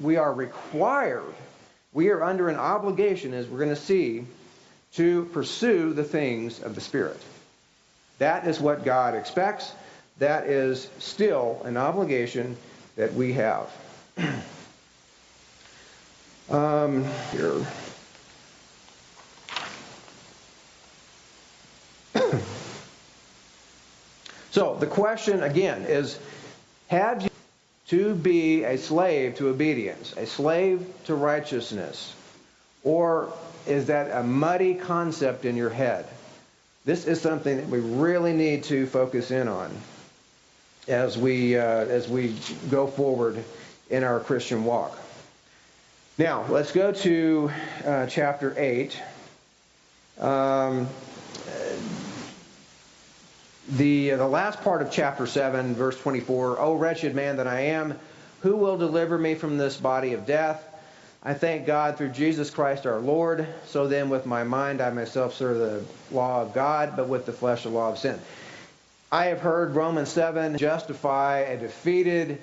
[0.00, 1.34] we are required,
[1.92, 4.24] we are under an obligation, as we're going to see,
[4.94, 7.20] to pursue the things of the Spirit.
[8.18, 9.72] That is what God expects.
[10.18, 12.56] That is still an obligation
[12.96, 13.68] that we have.
[16.50, 17.66] um, here.
[24.50, 26.18] so the question again is
[26.88, 27.30] have you
[27.88, 32.14] to be a slave to obedience, a slave to righteousness,
[32.84, 33.32] or
[33.66, 36.06] is that a muddy concept in your head?
[36.84, 39.70] This is something that we really need to focus in on
[40.88, 42.34] as we uh, as we
[42.70, 43.42] go forward
[43.90, 44.98] in our Christian walk.
[46.18, 47.50] Now, let's go to
[47.86, 49.00] uh, chapter 8.
[50.20, 50.88] Um,
[53.70, 57.98] the, the last part of chapter 7, verse 24 O wretched man that I am,
[58.42, 60.62] who will deliver me from this body of death?
[61.22, 63.46] I thank God through Jesus Christ our Lord.
[63.66, 67.32] So then, with my mind, I myself serve the law of God, but with the
[67.32, 68.18] flesh, the law of sin.
[69.12, 72.38] I have heard Romans 7 justify a defeated,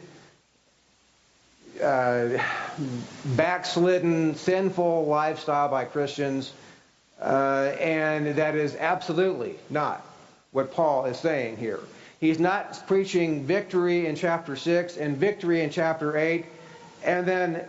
[1.83, 2.37] uh,
[3.25, 6.53] backslidden, sinful lifestyle by Christians,
[7.19, 10.05] uh, and that is absolutely not
[10.51, 11.79] what Paul is saying here.
[12.19, 16.45] He's not preaching victory in chapter 6 and victory in chapter 8
[17.03, 17.65] and then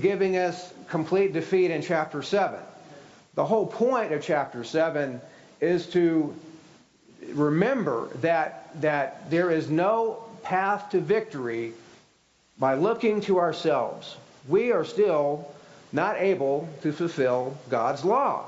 [0.00, 2.60] giving us complete defeat in chapter 7.
[3.34, 5.20] The whole point of chapter 7
[5.60, 6.36] is to
[7.32, 11.72] remember that, that there is no path to victory
[12.58, 14.16] by looking to ourselves.
[14.48, 15.50] We are still
[15.92, 18.46] not able to fulfill God's law.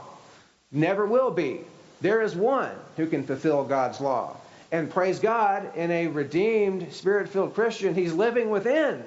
[0.73, 1.61] Never will be.
[2.01, 4.37] There is one who can fulfill God's law.
[4.73, 9.03] And praise God, in a redeemed, spirit filled Christian, he's living within.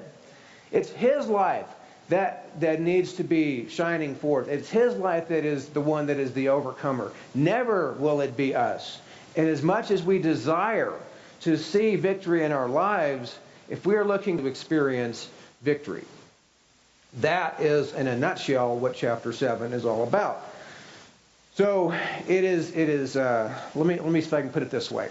[0.71, 1.67] It's his life
[2.07, 4.47] that, that needs to be shining forth.
[4.47, 7.11] It's his life that is the one that is the overcomer.
[7.35, 8.99] Never will it be us.
[9.39, 10.91] And as much as we desire
[11.43, 15.29] to see victory in our lives, if we are looking to experience
[15.61, 16.03] victory,
[17.21, 20.41] that is, in a nutshell, what chapter 7 is all about.
[21.53, 21.93] So
[22.27, 24.71] it is, it is uh, let, me, let me see if I can put it
[24.71, 25.09] this way.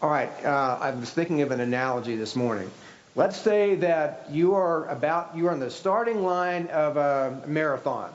[0.00, 2.70] All right, uh, I was thinking of an analogy this morning.
[3.14, 8.10] Let's say that you are about, you are on the starting line of a marathon.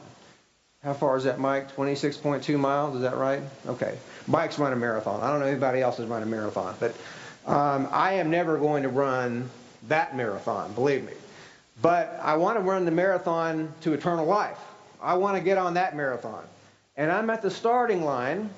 [0.82, 1.76] How far is that, Mike?
[1.76, 3.44] 26.2 miles, is that right?
[3.68, 3.96] Okay.
[4.28, 5.22] Mike's run a marathon.
[5.22, 6.96] I don't know anybody else has run a marathon, but
[7.46, 9.50] um, I am never going to run
[9.88, 11.14] that marathon, believe me.
[11.82, 14.60] But I want to run the marathon to eternal life.
[15.02, 16.44] I want to get on that marathon
[16.98, 18.50] and I'm at the starting line,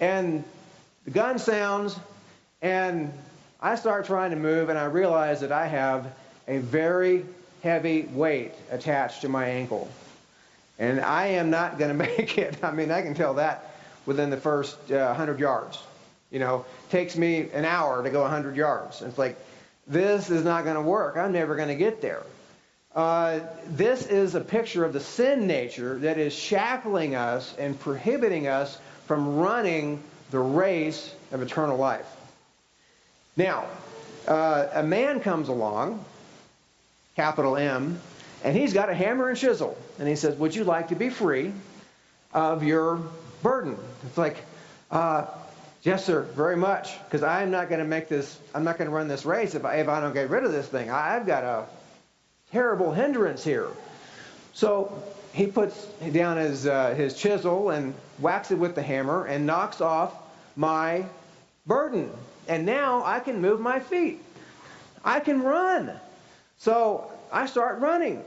[0.00, 0.42] and
[1.04, 1.98] the gun sounds,
[2.62, 3.12] And
[3.60, 6.12] I start trying to move, and I realize that I have
[6.48, 7.24] a very
[7.62, 9.88] heavy weight attached to my ankle.
[10.78, 12.62] And I am not going to make it.
[12.64, 13.75] I mean, I can tell that
[14.06, 15.82] within the first uh, 100 yards.
[16.30, 19.02] You know, takes me an hour to go 100 yards.
[19.02, 19.36] It's like,
[19.86, 21.16] this is not going to work.
[21.16, 22.22] I'm never going to get there.
[22.94, 28.48] Uh, this is a picture of the sin nature that is shackling us and prohibiting
[28.48, 32.06] us from running the race of eternal life.
[33.36, 33.66] Now,
[34.26, 36.04] uh, a man comes along,
[37.16, 38.00] capital M,
[38.42, 39.76] and he's got a hammer and chisel.
[39.98, 41.52] And he says, Would you like to be free
[42.32, 43.02] of your
[43.46, 43.78] burden?
[44.04, 44.38] It's like,
[44.90, 45.26] uh,
[45.86, 46.98] Yes, sir, very much.
[47.04, 49.64] Because I'm not going to make this, I'm not going to run this race if
[49.64, 50.90] I, if I don't get rid of this thing.
[50.90, 51.64] I've got a
[52.50, 53.68] terrible hindrance here.
[54.52, 55.00] So
[55.32, 59.80] he puts down his, uh, his chisel and whacks it with the hammer and knocks
[59.80, 60.12] off
[60.56, 61.04] my
[61.68, 62.10] burden.
[62.48, 64.20] And now I can move my feet.
[65.04, 65.92] I can run.
[66.58, 68.24] So I start running.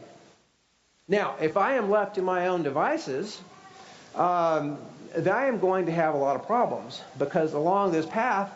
[1.09, 3.41] Now, if I am left to my own devices,
[4.15, 4.77] um,
[5.15, 8.51] I am going to have a lot of problems because along this path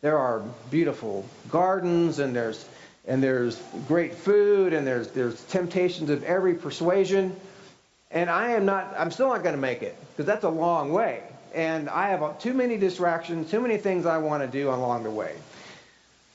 [0.00, 2.64] there are beautiful gardens and there's
[3.06, 7.34] and there's great food and there's there's temptations of every persuasion.
[8.10, 10.92] And I am not I'm still not going to make it because that's a long
[10.92, 11.22] way.
[11.54, 15.10] And I have too many distractions too many things I want to do along the
[15.10, 15.34] way.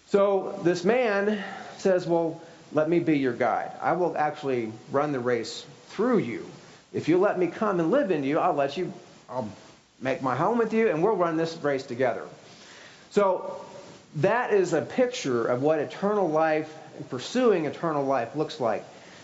[0.08, 1.44] So this man
[1.78, 2.42] says well
[2.74, 3.72] let me be your guide.
[3.82, 6.46] I will actually run the race through you.
[6.94, 8.92] If you let me come and live in you I'll let you
[9.32, 9.50] I'll
[10.02, 12.24] make my home with you, and we'll run this race together.
[13.12, 13.64] So
[14.18, 18.84] that is a picture of what eternal life and pursuing eternal life looks like.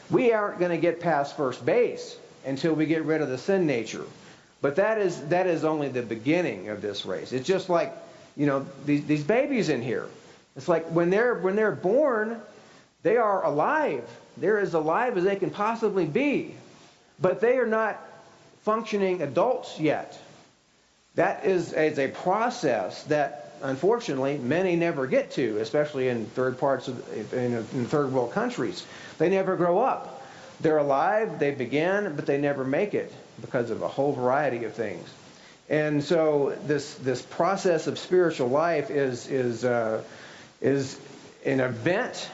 [0.09, 3.67] We aren't going to get past first base until we get rid of the sin
[3.67, 4.05] nature.
[4.61, 7.33] But that is that is only the beginning of this race.
[7.33, 7.93] It's just like,
[8.37, 10.07] you know, these, these babies in here.
[10.55, 12.39] It's like when they're when they're born,
[13.03, 14.07] they are alive.
[14.37, 16.55] They're as alive as they can possibly be.
[17.19, 18.01] But they are not
[18.68, 20.20] functioning adults yet.
[21.15, 26.89] That is, is a process that unfortunately many never get to, especially in third parts
[26.89, 28.86] of in, in third world countries.
[29.20, 30.22] They never grow up.
[30.59, 34.74] They're alive, they begin, but they never make it because of a whole variety of
[34.74, 35.07] things.
[35.70, 40.03] And so this this process of spiritual life is is uh,
[40.59, 40.99] is
[41.45, 42.30] an event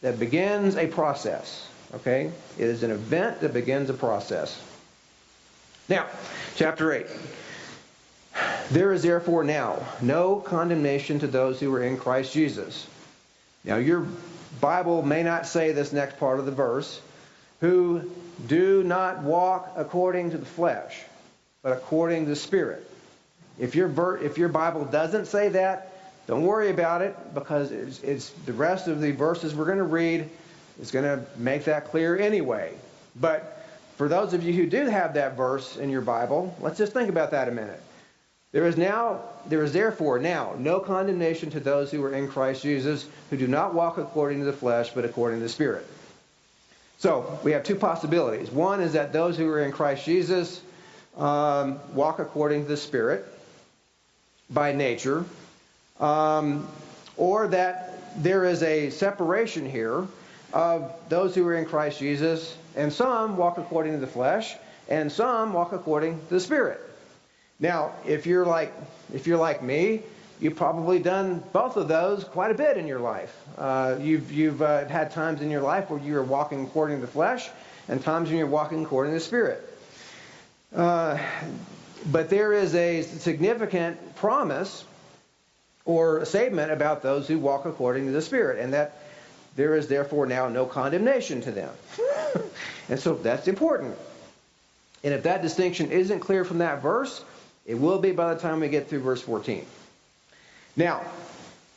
[0.00, 1.68] that begins a process.
[1.94, 4.60] Okay, it is an event that begins a process.
[5.92, 6.06] Now,
[6.56, 7.06] chapter 8.
[8.70, 12.86] There is therefore now no condemnation to those who are in Christ Jesus.
[13.62, 14.06] Now, your
[14.58, 16.98] Bible may not say this next part of the verse,
[17.60, 18.10] who
[18.46, 20.98] do not walk according to the flesh,
[21.60, 22.90] but according to the Spirit.
[23.58, 25.92] If your, if your Bible doesn't say that,
[26.26, 29.84] don't worry about it because it's, it's the rest of the verses we're going to
[29.84, 30.30] read
[30.80, 32.72] is going to make that clear anyway.
[33.14, 33.61] But
[34.02, 37.08] for those of you who do have that verse in your Bible, let's just think
[37.08, 37.80] about that a minute.
[38.50, 42.64] There is now, there is therefore now no condemnation to those who are in Christ
[42.64, 45.86] Jesus, who do not walk according to the flesh, but according to the Spirit.
[46.98, 48.50] So we have two possibilities.
[48.50, 50.60] One is that those who are in Christ Jesus
[51.16, 53.24] um, walk according to the Spirit
[54.50, 55.24] by nature,
[56.00, 56.66] um,
[57.16, 60.08] or that there is a separation here
[60.52, 64.54] of those who are in Christ Jesus, and some walk according to the flesh,
[64.88, 66.80] and some walk according to the Spirit.
[67.60, 68.72] Now, if you're like
[69.14, 70.02] if you're like me,
[70.40, 73.34] you've probably done both of those quite a bit in your life.
[73.56, 77.06] Uh, you've you've uh, had times in your life where you are walking according to
[77.06, 77.48] the flesh,
[77.88, 79.68] and times when you're walking according to the Spirit.
[80.74, 81.18] Uh,
[82.10, 84.84] but there is a significant promise
[85.84, 88.96] or statement about those who walk according to the Spirit, and that
[89.56, 91.70] there is therefore now no condemnation to them.
[92.88, 93.96] and so that's important.
[95.04, 97.24] And if that distinction isn't clear from that verse,
[97.66, 99.64] it will be by the time we get through verse 14.
[100.76, 101.02] Now,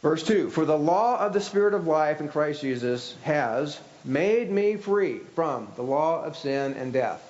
[0.02, 4.52] verse 2 For the law of the Spirit of life in Christ Jesus has made
[4.52, 7.22] me free from the law of sin and death.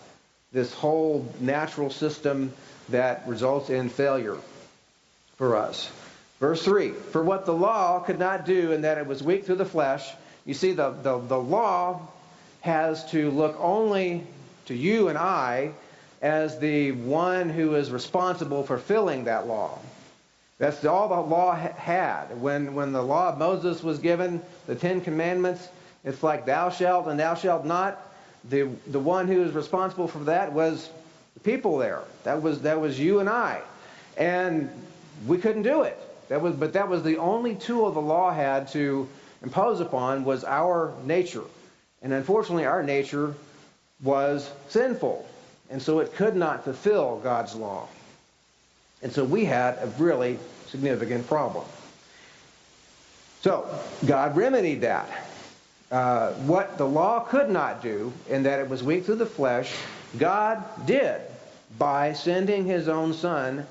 [0.52, 2.54] This whole natural system
[2.90, 4.38] that results in failure
[5.38, 5.90] for us.
[6.40, 9.56] Verse 3 For what the law could not do, in that it was weak through
[9.56, 10.10] the flesh,
[10.46, 12.08] you see, the, the, the law
[12.66, 14.24] has to look only
[14.66, 15.72] to you and I
[16.24, 19.78] as the one who is responsible for fulfilling that law.
[20.58, 22.42] That's all the law had.
[22.42, 25.68] When, when the law of Moses was given, the Ten Commandments,
[26.04, 28.02] it's like thou shalt and thou shalt not.
[28.50, 30.90] The, the one who is responsible for that was
[31.36, 32.02] the people there.
[32.24, 33.62] That was, that was you and I.
[34.18, 34.72] And
[35.28, 36.00] we couldn't do it.
[36.30, 39.08] That was, but that was the only tool the law had to
[39.44, 41.44] impose upon was our nature.
[42.06, 43.34] And unfortunately, our nature
[44.04, 45.28] was sinful.
[45.72, 47.88] And so it could not fulfill God's law.
[49.02, 50.38] And so we had a really
[50.68, 51.66] significant problem.
[53.42, 53.68] So
[54.06, 55.10] God remedied that.
[55.90, 59.74] Uh, what the law could not do, in that it was weak through the flesh,
[60.20, 61.22] God did
[61.80, 63.66] by sending his own Son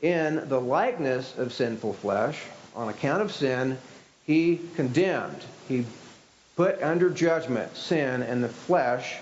[0.00, 2.40] in the likeness of sinful flesh.
[2.76, 3.76] On account of sin,
[4.26, 5.84] he condemned, he
[6.56, 9.16] put under judgment sin and the flesh.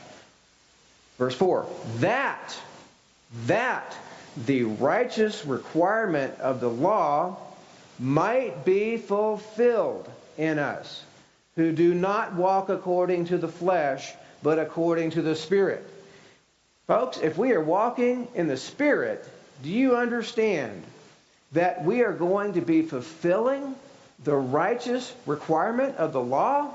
[1.18, 1.66] Verse 4
[1.96, 2.56] that,
[3.46, 3.96] that
[4.46, 7.36] the righteous requirement of the law
[7.98, 11.02] might be fulfilled in us
[11.56, 14.12] who do not walk according to the flesh,
[14.44, 15.84] but according to the Spirit.
[16.86, 19.28] Folks, if we are walking in the Spirit,
[19.64, 20.84] do you understand
[21.52, 23.74] that we are going to be fulfilling
[24.22, 26.72] the righteous requirement of the law,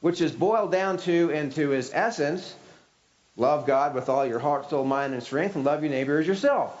[0.00, 2.54] which is boiled down to, into his essence,
[3.36, 6.26] love God with all your heart, soul, mind, and strength, and love your neighbor as
[6.26, 6.76] yourself.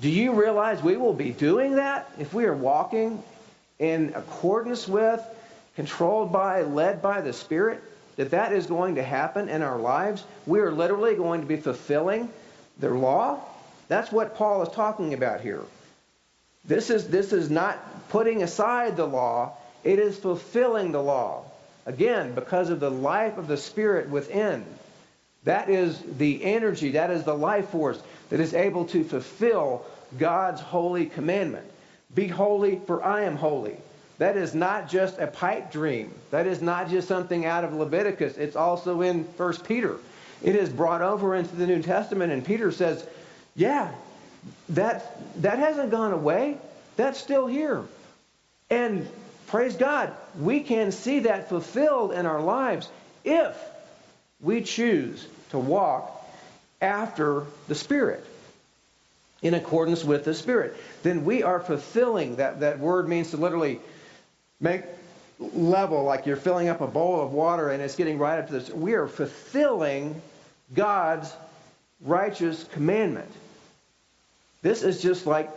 [0.00, 3.22] Do you realize we will be doing that if we are walking
[3.78, 5.22] in accordance with,
[5.76, 7.82] controlled by, led by the Spirit?
[8.16, 10.22] That that is going to happen in our lives?
[10.46, 12.28] We are literally going to be fulfilling
[12.78, 13.40] their law?
[13.88, 15.62] That's what Paul is talking about here.
[16.64, 17.78] This is, this is not
[18.10, 21.44] putting aside the law, it is fulfilling the law.
[21.86, 24.64] Again, because of the life of the Spirit within.
[25.44, 29.84] That is the energy, that is the life force that is able to fulfill
[30.18, 31.66] God's holy commandment.
[32.14, 33.76] Be holy, for I am holy.
[34.18, 36.12] That is not just a pipe dream.
[36.30, 38.36] That is not just something out of Leviticus.
[38.36, 39.96] It's also in 1 Peter.
[40.42, 43.04] It is brought over into the New Testament, and Peter says,
[43.56, 43.92] Yeah,
[44.70, 46.58] that, that hasn't gone away.
[46.96, 47.82] That's still here.
[48.70, 49.08] And
[49.52, 52.88] praise God, we can see that fulfilled in our lives
[53.22, 53.54] if
[54.40, 56.10] we choose to walk
[56.80, 58.24] after the Spirit,
[59.42, 60.74] in accordance with the Spirit.
[61.02, 62.60] Then we are fulfilling that.
[62.60, 63.78] That word means to literally
[64.58, 64.84] make
[65.38, 68.54] level, like you're filling up a bowl of water and it's getting right up to
[68.54, 68.70] this.
[68.70, 70.22] We are fulfilling
[70.74, 71.30] God's
[72.00, 73.30] righteous commandment.
[74.62, 75.50] This is just like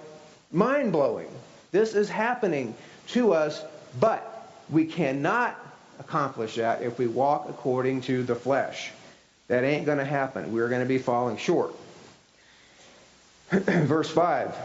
[0.51, 1.29] mind blowing.
[1.71, 2.75] This is happening
[3.07, 3.63] to us,
[3.99, 5.59] but we cannot
[5.99, 8.91] accomplish that if we walk according to the flesh.
[9.47, 10.51] That ain't going to happen.
[10.51, 11.75] We're going to be falling short.
[13.51, 14.55] Verse 5.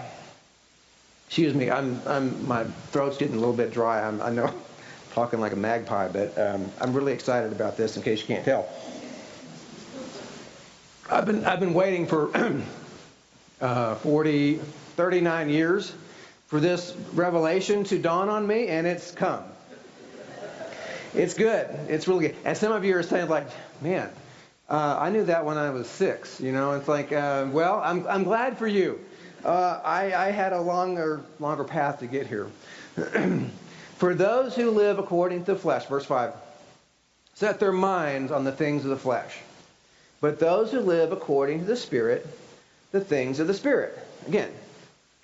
[1.26, 4.02] Excuse me, I'm, I'm, my throat's getting a little bit dry.
[4.02, 4.54] I'm, I know I'm
[5.12, 8.44] talking like a magpie, but um, I'm really excited about this in case you can't
[8.44, 8.68] tell.
[11.10, 12.30] I've been, I've been waiting for
[13.60, 15.92] uh, 40, 39 years
[16.50, 19.44] for this revelation to dawn on me, and it's come.
[21.14, 21.68] It's good.
[21.88, 22.36] It's really good.
[22.44, 23.46] And some of you are saying, like,
[23.80, 24.10] man,
[24.68, 26.40] uh, I knew that when I was six.
[26.40, 28.98] You know, it's like, uh, well, I'm, I'm glad for you.
[29.44, 32.48] Uh, I, I had a longer, longer path to get here.
[33.96, 36.34] for those who live according to the flesh, verse 5,
[37.34, 39.38] set their minds on the things of the flesh.
[40.20, 42.26] But those who live according to the Spirit,
[42.90, 43.96] the things of the Spirit.
[44.26, 44.50] Again,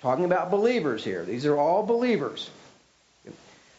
[0.01, 1.23] talking about believers here.
[1.25, 2.49] These are all believers.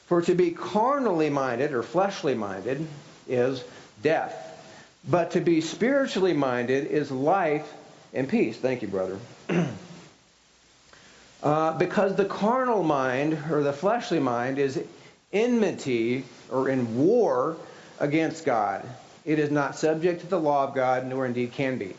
[0.06, 2.86] For to be carnally minded or fleshly minded
[3.28, 3.62] is
[4.02, 4.44] death.
[5.08, 7.72] But to be spiritually minded is life
[8.12, 8.56] and peace.
[8.56, 9.18] Thank you, brother.
[11.42, 14.82] uh, because the carnal mind or the fleshly mind is
[15.32, 17.56] enmity or in war
[18.00, 18.86] against God.
[19.24, 21.94] It is not subject to the law of God, nor indeed can be.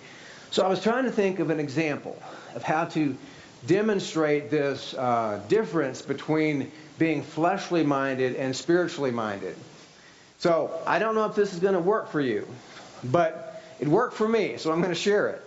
[0.51, 2.19] So I was trying to think of an example
[2.55, 3.15] of how to
[3.67, 9.55] demonstrate this uh, difference between being fleshly minded and spiritually minded.
[10.39, 12.47] So I don't know if this is going to work for you,
[13.03, 15.41] but it worked for me, so I'm going to share it.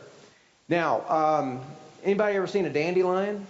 [0.68, 1.60] Now, um,
[2.02, 3.46] anybody ever seen a dandelion?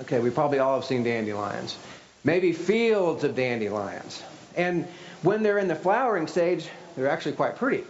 [0.00, 1.76] Okay, we probably all have seen dandelions.
[2.24, 4.22] Maybe fields of dandelions.
[4.56, 4.86] And
[5.22, 7.84] when they're in the flowering stage, they're actually quite pretty.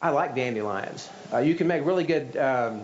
[0.00, 1.08] I like dandelions.
[1.32, 2.36] Uh, you can make really good.
[2.36, 2.82] Um,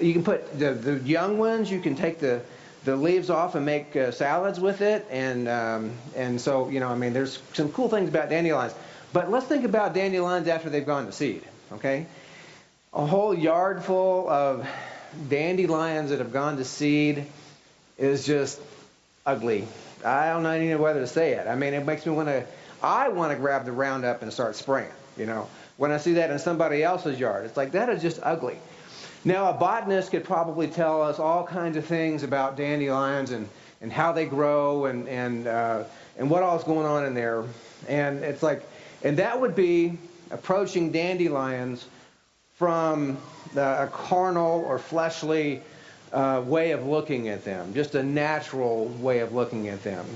[0.00, 1.70] you can put the, the young ones.
[1.70, 2.42] You can take the
[2.84, 6.88] the leaves off and make uh, salads with it, and um, and so you know,
[6.88, 8.74] I mean, there's some cool things about dandelions.
[9.12, 11.42] But let's think about dandelions after they've gone to seed.
[11.72, 12.06] Okay,
[12.92, 14.68] a whole yard full of
[15.28, 17.24] dandelions that have gone to seed
[17.96, 18.60] is just
[19.24, 19.66] ugly.
[20.04, 21.46] I don't even know whether to say it.
[21.46, 22.44] I mean, it makes me want to.
[22.82, 24.92] I want to grab the Roundup and start spraying.
[25.16, 28.20] You know, when I see that in somebody else's yard, it's like that is just
[28.22, 28.58] ugly.
[29.26, 33.48] Now, a botanist could probably tell us all kinds of things about dandelions and,
[33.80, 35.84] and how they grow and, and, uh,
[36.18, 37.44] and what all's going on in there.
[37.88, 38.62] And it's like,
[39.02, 39.98] and that would be
[40.30, 41.86] approaching dandelions
[42.56, 43.16] from
[43.54, 45.62] the, a carnal or fleshly
[46.12, 50.06] uh, way of looking at them, just a natural way of looking at them.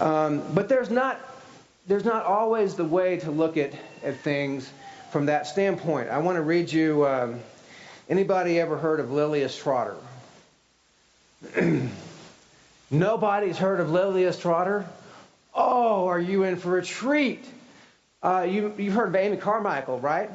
[0.00, 1.20] Um, but there's not,
[1.88, 3.72] there's not always the way to look at,
[4.04, 4.70] at things
[5.10, 6.08] from that standpoint.
[6.08, 7.04] I want to read you.
[7.04, 7.40] Um,
[8.08, 9.96] anybody ever heard of Lilias Trotter?
[12.90, 14.88] Nobody's heard of Lilias Trotter?
[15.54, 17.44] Oh, are you in for a treat?
[18.22, 20.30] Uh, you, you've heard of Amy Carmichael, right?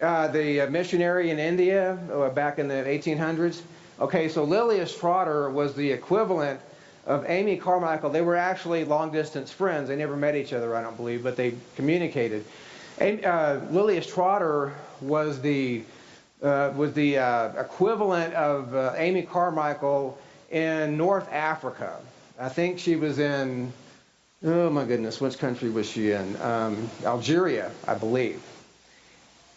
[0.00, 3.60] Uh, the uh, missionary in India uh, back in the 1800s.
[3.98, 6.60] Okay, so Lilias Trotter was the equivalent
[7.06, 8.10] of Amy Carmichael.
[8.10, 9.88] They were actually long distance friends.
[9.88, 12.44] They never met each other, I don't believe, but they communicated.
[12.98, 15.82] And, uh, Lilias Trotter was the
[16.42, 20.18] uh, was the uh, equivalent of uh, Amy Carmichael
[20.50, 21.98] in North Africa.
[22.38, 23.72] I think she was in,
[24.44, 26.40] oh my goodness, which country was she in?
[26.42, 28.42] Um, Algeria, I believe.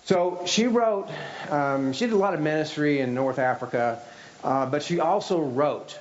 [0.05, 1.09] So she wrote,
[1.49, 4.01] um, she did a lot of ministry in North Africa,
[4.43, 5.99] uh, but she also wrote.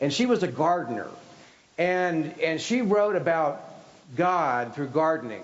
[0.00, 1.08] And she was a gardener.
[1.76, 3.60] And, and she wrote about
[4.16, 5.42] God through gardening.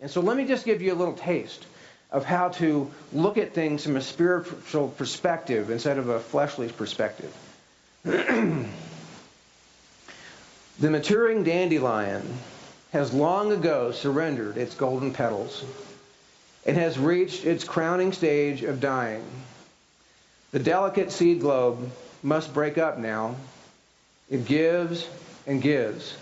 [0.00, 1.66] And so let me just give you a little taste
[2.14, 7.34] of how to look at things from a spiritual perspective instead of a fleshly perspective.
[8.04, 8.68] the
[10.80, 12.22] maturing dandelion
[12.92, 15.64] has long ago surrendered its golden petals
[16.64, 19.24] and has reached its crowning stage of dying.
[20.52, 21.90] The delicate seed globe
[22.22, 23.34] must break up now.
[24.30, 25.08] It gives
[25.48, 26.16] and gives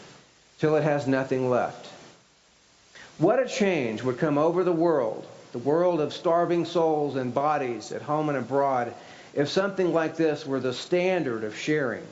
[0.58, 1.86] till it has nothing left.
[3.18, 7.92] What a change would come over the world the world of starving souls and bodies
[7.92, 8.92] at home and abroad,
[9.34, 12.04] if something like this were the standard of sharing.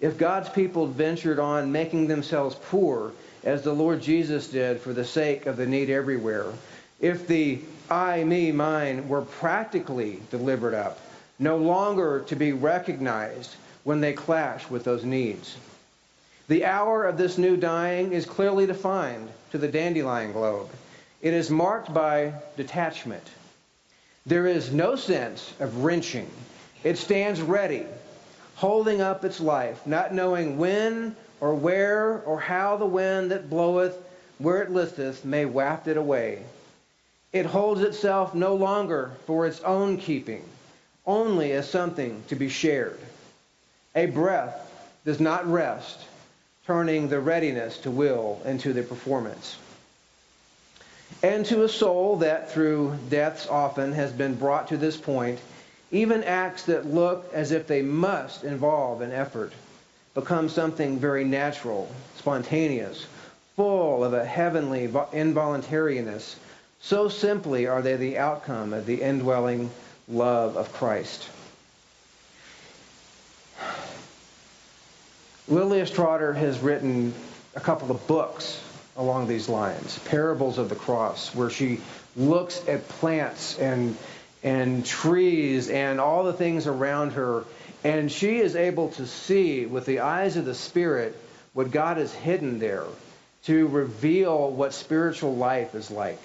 [0.00, 3.12] If God's people ventured on making themselves poor,
[3.44, 6.46] as the Lord Jesus did for the sake of the need everywhere,
[7.00, 11.00] if the I, me, mine were practically delivered up,
[11.38, 15.56] no longer to be recognized when they clash with those needs.
[16.48, 20.68] The hour of this new dying is clearly defined to the dandelion globe.
[21.22, 23.28] It is marked by detachment.
[24.24, 26.30] There is no sense of wrenching.
[26.82, 27.84] It stands ready,
[28.54, 33.98] holding up its life, not knowing when or where or how the wind that bloweth
[34.38, 36.42] where it listeth may waft it away.
[37.34, 40.44] It holds itself no longer for its own keeping,
[41.06, 42.98] only as something to be shared.
[43.94, 44.56] A breath
[45.04, 45.98] does not rest,
[46.66, 49.56] turning the readiness to will into the performance
[51.22, 55.38] and to a soul that through deaths often has been brought to this point,
[55.90, 59.52] even acts that look as if they must involve an effort
[60.14, 63.06] become something very natural, spontaneous,
[63.56, 66.36] full of a heavenly involuntariness.
[66.80, 69.70] So simply are they the outcome of the indwelling
[70.08, 71.28] love of Christ.
[75.48, 77.12] Lilias Trotter has written
[77.54, 78.60] a couple of books
[79.00, 81.80] along these lines, parables of the cross, where she
[82.16, 83.96] looks at plants and
[84.42, 87.44] and trees and all the things around her,
[87.84, 91.16] and she is able to see with the eyes of the Spirit
[91.52, 92.84] what God has hidden there
[93.44, 96.18] to reveal what spiritual life is like.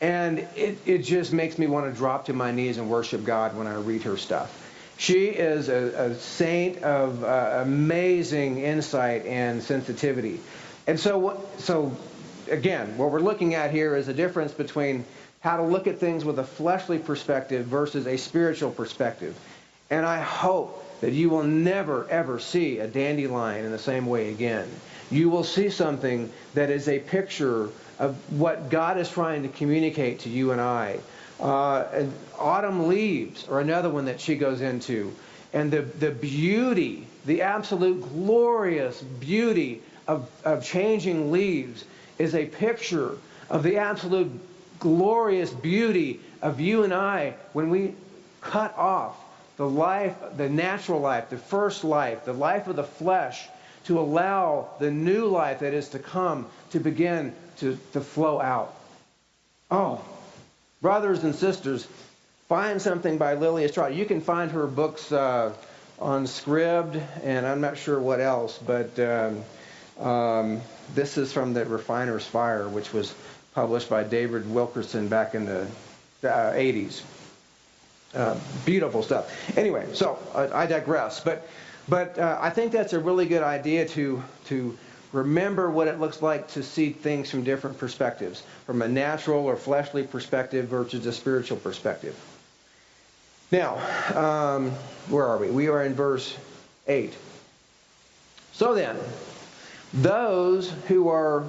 [0.00, 3.56] And it, it just makes me want to drop to my knees and worship God
[3.56, 4.58] when I read her stuff.
[4.98, 10.40] She is a, a saint of uh, amazing insight and sensitivity.
[10.86, 11.96] And so, so
[12.50, 15.04] again, what we're looking at here is a difference between
[15.40, 19.36] how to look at things with a fleshly perspective versus a spiritual perspective.
[19.90, 24.30] And I hope that you will never, ever see a dandelion in the same way
[24.30, 24.68] again.
[25.10, 27.68] You will see something that is a picture
[27.98, 31.00] of what God is trying to communicate to you and I.
[31.40, 35.12] Uh, and autumn leaves are another one that she goes into.
[35.52, 41.84] And the, the beauty, the absolute glorious beauty of, of changing leaves
[42.18, 43.16] is a picture
[43.48, 44.30] of the absolute
[44.78, 47.94] glorious beauty of you and I when we
[48.40, 49.16] cut off
[49.56, 53.48] the life, the natural life, the first life, the life of the flesh,
[53.84, 58.74] to allow the new life that is to come to begin to, to flow out.
[59.70, 60.04] Oh,
[60.80, 61.86] brothers and sisters,
[62.48, 63.94] find something by Lily Trotter.
[63.94, 65.52] You can find her books uh,
[65.98, 69.42] on Scribd, and I'm not sure what else, but um,
[70.00, 70.60] um,
[70.94, 73.14] this is from the Refiner's Fire, which was
[73.54, 75.66] published by David Wilkerson back in the
[76.24, 77.02] uh, 80s.
[78.14, 79.56] Uh, beautiful stuff.
[79.56, 81.20] Anyway, so uh, I digress.
[81.20, 81.48] But
[81.88, 84.76] but uh, I think that's a really good idea to to
[85.12, 89.56] remember what it looks like to see things from different perspectives, from a natural or
[89.56, 92.14] fleshly perspective versus a spiritual perspective.
[93.50, 93.76] Now,
[94.16, 94.70] um,
[95.08, 95.50] where are we?
[95.50, 96.34] We are in verse
[96.86, 97.12] 8.
[98.52, 98.96] So then,
[99.94, 101.44] those who are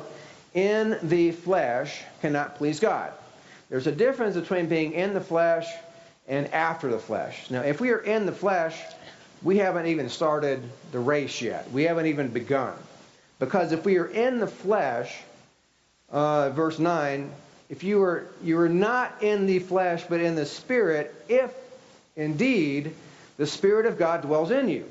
[0.53, 3.11] in the flesh cannot please God.
[3.70, 5.68] There's a difference between being in the flesh
[6.28, 7.49] and after the flesh.
[7.49, 8.80] Now, if we are in the flesh,
[9.41, 10.61] we haven't even started
[10.91, 11.70] the race yet.
[11.72, 12.74] We haven't even begun.
[13.40, 15.18] Because if we are in the flesh,
[16.11, 17.32] uh, verse 9,
[17.70, 21.52] if you are, you are not in the flesh but in the spirit, if
[22.15, 22.94] indeed
[23.38, 24.86] the Spirit of God dwells in you.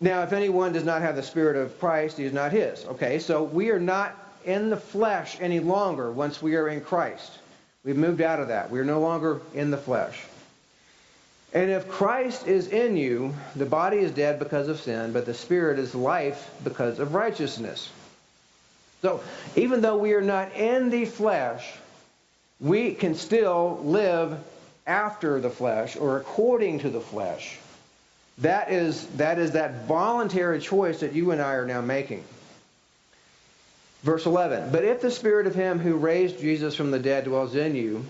[0.00, 2.84] Now, if anyone does not have the Spirit of Christ, he is not his.
[2.84, 7.32] Okay, so we are not in the flesh any longer once we are in Christ.
[7.84, 8.70] We've moved out of that.
[8.70, 10.24] We are no longer in the flesh.
[11.52, 15.34] And if Christ is in you, the body is dead because of sin, but the
[15.34, 17.90] spirit is life because of righteousness.
[19.00, 19.22] So,
[19.56, 21.72] even though we are not in the flesh,
[22.60, 24.38] we can still live
[24.86, 27.58] after the flesh or according to the flesh.
[28.38, 32.24] That is that is that voluntary choice that you and I are now making.
[34.02, 37.56] Verse 11, but if the spirit of him who raised Jesus from the dead dwells
[37.56, 38.06] in you,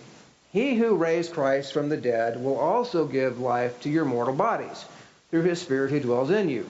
[0.52, 4.84] he who raised Christ from the dead will also give life to your mortal bodies
[5.30, 6.66] through his Spirit who dwells in you.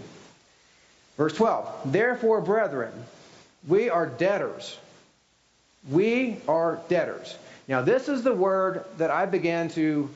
[1.16, 2.92] Verse 12 Therefore, brethren,
[3.66, 4.78] we are debtors.
[5.90, 7.36] We are debtors.
[7.66, 10.08] Now, this is the word that I began to,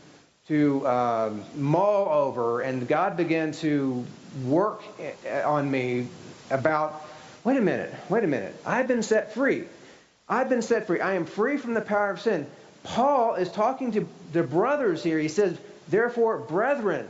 [0.53, 4.05] to um, mull over, and God began to
[4.45, 4.83] work
[5.47, 6.09] on me
[6.51, 7.07] about
[7.43, 8.55] wait a minute, wait a minute.
[8.67, 9.65] I've been set free.
[10.29, 11.01] I've been set free.
[11.01, 12.47] I am free from the power of sin.
[12.85, 15.19] Paul is talking to the brothers here.
[15.19, 15.57] He says,
[15.89, 17.09] therefore, brethren.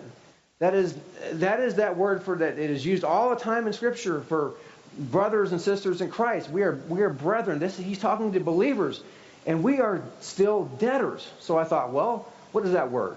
[0.60, 0.96] That is,
[1.32, 2.60] that is that word for that.
[2.60, 4.54] It is used all the time in Scripture for
[4.96, 6.48] brothers and sisters in Christ.
[6.48, 7.58] We are, we are brethren.
[7.58, 9.02] This, he's talking to believers.
[9.46, 11.28] And we are still debtors.
[11.40, 13.16] So I thought, well, what is that word?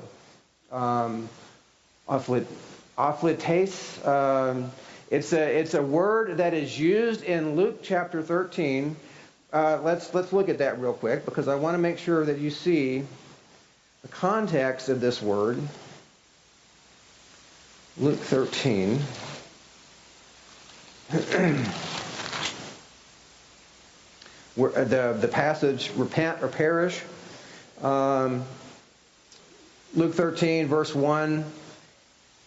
[0.72, 1.30] Um,
[2.08, 2.46] afflit,
[2.98, 4.06] afflites.
[4.06, 4.72] Um,
[5.10, 8.96] it's, a, it's a word that is used in Luke chapter 13
[9.56, 12.40] uh, let's let's look at that real quick because I want to make sure that
[12.40, 13.06] you see
[14.02, 15.58] the context of this word.
[17.98, 19.00] Luke 13.
[24.58, 27.02] Uh, the, the passage, repent or perish.
[27.82, 28.46] Um,
[29.96, 31.46] Luke 13, verse 1.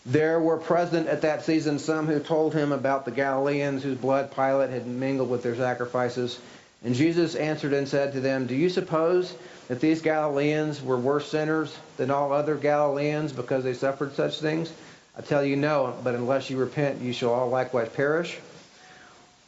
[0.04, 4.30] There were present at that season some who told him about the Galileans whose blood
[4.30, 6.40] Pilate had mingled with their sacrifices.
[6.84, 9.34] And Jesus answered and said to them, Do you suppose
[9.68, 14.70] that these Galileans were worse sinners than all other Galileans because they suffered such things?
[15.16, 18.38] I tell you no, but unless you repent, you shall all likewise perish.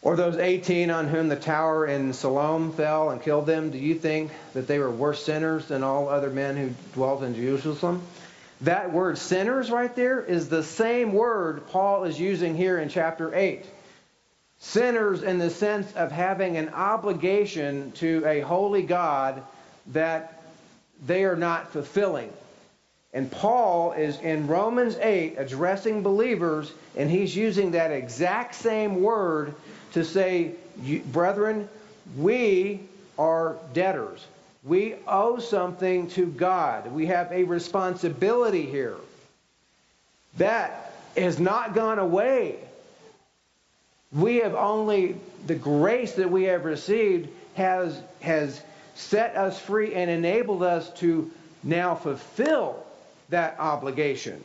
[0.02, 3.94] Or those 18 on whom the tower in Siloam fell and killed them, do you
[3.94, 8.02] think that they were worse sinners than all other men who dwelt in Jerusalem?
[8.62, 13.34] That word sinners right there is the same word Paul is using here in chapter
[13.34, 13.64] 8
[14.60, 19.42] sinners in the sense of having an obligation to a holy God
[19.88, 20.42] that
[21.06, 22.30] they are not fulfilling.
[23.12, 29.54] And Paul is in Romans 8 addressing believers, and he's using that exact same word
[29.92, 30.52] to say,
[31.06, 31.68] Brethren,
[32.16, 32.80] we
[33.18, 34.26] are debtors.
[34.64, 36.92] We owe something to God.
[36.92, 38.96] We have a responsibility here.
[40.36, 42.56] That has not gone away.
[44.12, 48.62] We have only, the grace that we have received has, has
[48.94, 51.30] set us free and enabled us to
[51.62, 52.84] now fulfill
[53.28, 54.42] that obligation.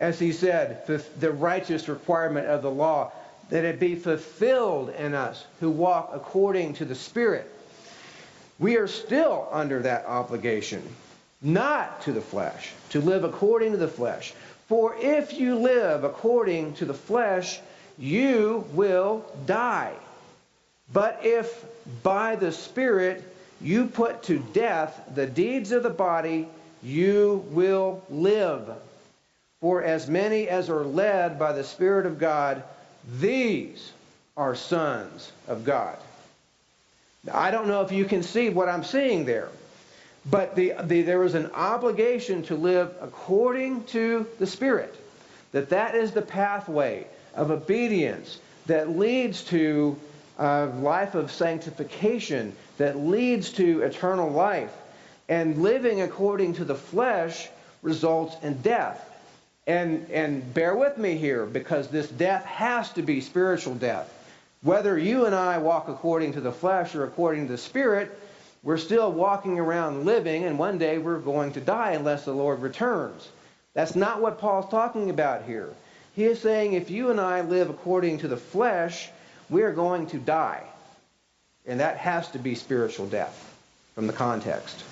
[0.00, 0.84] As he said,
[1.20, 3.12] the righteous requirement of the law,
[3.52, 7.46] that it be fulfilled in us who walk according to the Spirit.
[8.58, 10.82] We are still under that obligation,
[11.42, 14.32] not to the flesh, to live according to the flesh.
[14.68, 17.60] For if you live according to the flesh,
[17.98, 19.92] you will die.
[20.90, 21.62] But if
[22.02, 23.22] by the Spirit
[23.60, 26.48] you put to death the deeds of the body,
[26.82, 28.70] you will live.
[29.60, 32.62] For as many as are led by the Spirit of God,
[33.18, 33.92] these
[34.36, 35.96] are sons of God.
[37.24, 39.48] Now, I don't know if you can see what I'm seeing there,
[40.30, 44.94] but the, the, there is an obligation to live according to the Spirit.
[45.52, 49.96] That that is the pathway of obedience that leads to
[50.38, 54.72] a life of sanctification, that leads to eternal life.
[55.28, 57.48] And living according to the flesh
[57.82, 59.11] results in death.
[59.66, 64.12] And, and bear with me here because this death has to be spiritual death.
[64.62, 68.16] Whether you and I walk according to the flesh or according to the spirit,
[68.62, 72.60] we're still walking around living, and one day we're going to die unless the Lord
[72.60, 73.28] returns.
[73.74, 75.68] That's not what Paul's talking about here.
[76.14, 79.10] He is saying if you and I live according to the flesh,
[79.50, 80.62] we are going to die.
[81.66, 83.54] And that has to be spiritual death
[83.94, 84.84] from the context.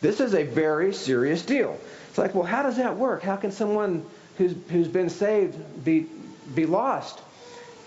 [0.00, 1.78] This is a very serious deal.
[2.12, 3.22] It's like, well, how does that work?
[3.22, 4.04] How can someone
[4.36, 6.04] who's, who's been saved be,
[6.54, 7.18] be lost?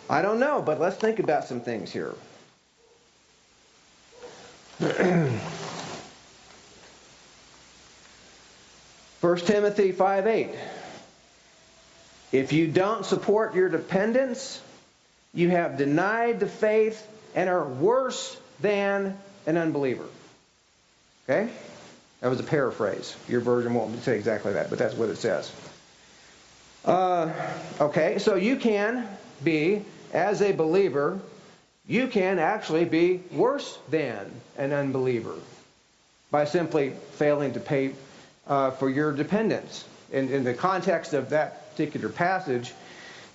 [0.09, 2.15] I don't know, but let's think about some things here.
[4.79, 4.89] 1
[9.41, 10.49] Timothy 5 8.
[12.31, 14.59] If you don't support your dependents,
[15.35, 19.15] you have denied the faith and are worse than
[19.45, 20.07] an unbeliever.
[21.29, 21.51] Okay?
[22.25, 23.15] That was a paraphrase.
[23.27, 25.51] Your version won't say exactly that, but that's what it says.
[26.83, 27.31] Uh,
[27.79, 29.07] okay, so you can
[29.43, 31.19] be, as a believer,
[31.85, 35.35] you can actually be worse than an unbeliever
[36.31, 37.93] by simply failing to pay
[38.47, 39.85] uh, for your dependents.
[40.11, 42.71] In, in, the context of that particular passage,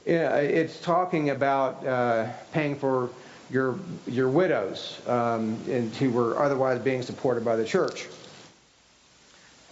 [0.08, 3.10] uh, it's talking about uh, paying for
[3.52, 8.08] your your widows um, and who were otherwise being supported by the church.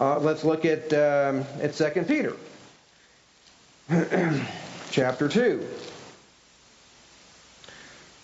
[0.00, 2.36] Uh, let's look at um, at Second Peter,
[4.90, 5.66] chapter two.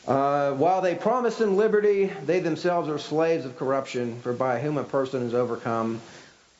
[0.06, 4.76] Uh, while they promise them liberty, they themselves are slaves of corruption, for by whom
[4.76, 6.00] a person is overcome,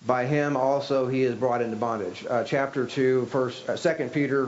[0.06, 2.24] by him also he is brought into bondage.
[2.28, 4.46] Uh, chapter 2, first, uh, 2 Peter,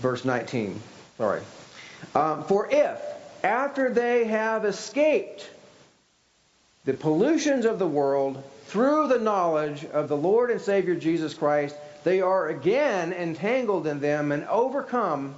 [0.00, 0.80] verse 19.
[1.18, 1.40] Sorry.
[2.14, 3.00] Um, for if,
[3.42, 5.50] after they have escaped
[6.84, 8.42] the pollutions of the world
[8.76, 11.74] through the knowledge of the Lord and Savior Jesus Christ,
[12.04, 15.34] they are again entangled in them and overcome,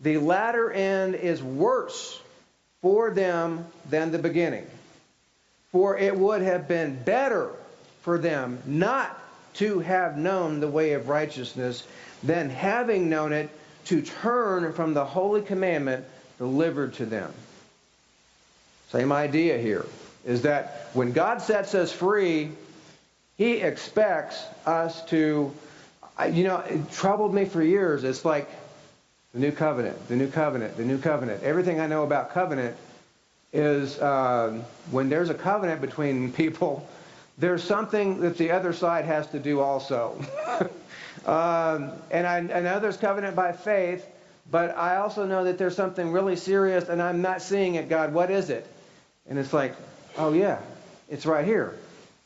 [0.00, 2.20] the latter end is worse
[2.82, 4.66] for them than the beginning.
[5.72, 7.48] For it would have been better
[8.02, 9.18] for them not
[9.54, 11.82] to have known the way of righteousness
[12.22, 13.48] than having known it
[13.86, 16.04] to turn from the holy commandment
[16.36, 17.32] delivered to them.
[18.90, 19.86] Same idea here
[20.26, 22.50] is that when God sets us free,
[23.36, 25.52] He expects us to,
[26.32, 28.02] you know, it troubled me for years.
[28.02, 28.48] It's like
[29.34, 31.42] the new covenant, the new covenant, the new covenant.
[31.42, 32.76] Everything I know about covenant
[33.52, 34.58] is uh,
[34.90, 36.88] when there's a covenant between people,
[37.36, 40.18] there's something that the other side has to do also.
[41.26, 44.06] um, and I, I know there's covenant by faith,
[44.50, 48.14] but I also know that there's something really serious and I'm not seeing it, God.
[48.14, 48.66] What is it?
[49.28, 49.74] And it's like,
[50.16, 50.60] oh, yeah,
[51.10, 51.76] it's right here.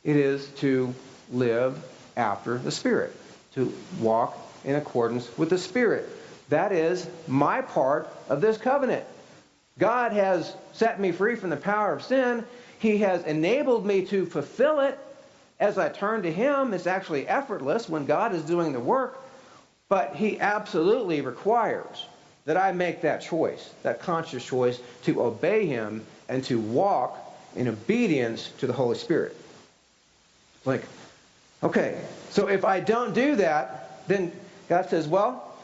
[0.03, 0.95] It is to
[1.31, 1.83] live
[2.17, 3.15] after the Spirit,
[3.55, 6.09] to walk in accordance with the Spirit.
[6.49, 9.05] That is my part of this covenant.
[9.79, 12.45] God has set me free from the power of sin.
[12.79, 14.99] He has enabled me to fulfill it
[15.59, 16.75] as I turn to Him.
[16.75, 19.23] It's actually effortless when God is doing the work,
[19.89, 22.07] but He absolutely requires
[22.47, 27.19] that I make that choice, that conscious choice to obey Him and to walk
[27.55, 29.37] in obedience to the Holy Spirit.
[30.65, 30.85] Like,
[31.63, 32.01] okay,
[32.31, 34.33] so if I don't do that, then
[34.69, 35.55] God says, well,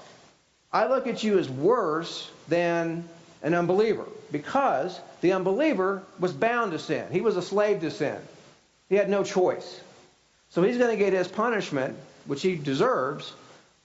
[0.73, 3.09] I look at you as worse than
[3.43, 7.07] an unbeliever because the unbeliever was bound to sin.
[7.11, 8.19] He was a slave to sin.
[8.89, 9.81] He had no choice.
[10.51, 11.97] So he's going to get his punishment,
[12.27, 13.33] which he deserves,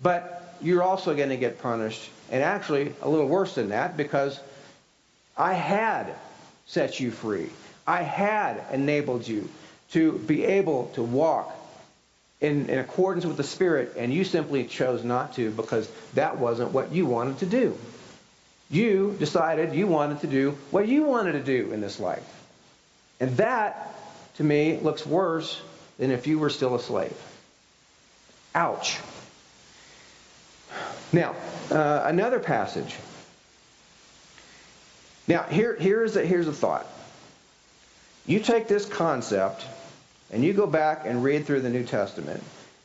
[0.02, 2.10] but you're also going to get punished.
[2.30, 4.40] And actually, a little worse than that because
[5.38, 6.14] I had
[6.66, 7.50] set you free.
[7.86, 9.50] I had enabled you
[9.92, 11.56] to be able to walk
[12.40, 16.72] in, in accordance with the Spirit, and you simply chose not to because that wasn't
[16.72, 17.78] what you wanted to do.
[18.70, 22.24] You decided you wanted to do what you wanted to do in this life.
[23.20, 23.94] And that,
[24.38, 25.62] to me, looks worse
[26.00, 27.16] than if you were still a slave.
[28.56, 29.00] Ouch.
[31.14, 31.36] Now,
[31.70, 32.96] uh, another passage.
[35.28, 36.88] Now, here, here's, a, here's a thought.
[38.26, 39.66] You take this concept
[40.32, 42.42] and you go back and read through the New Testament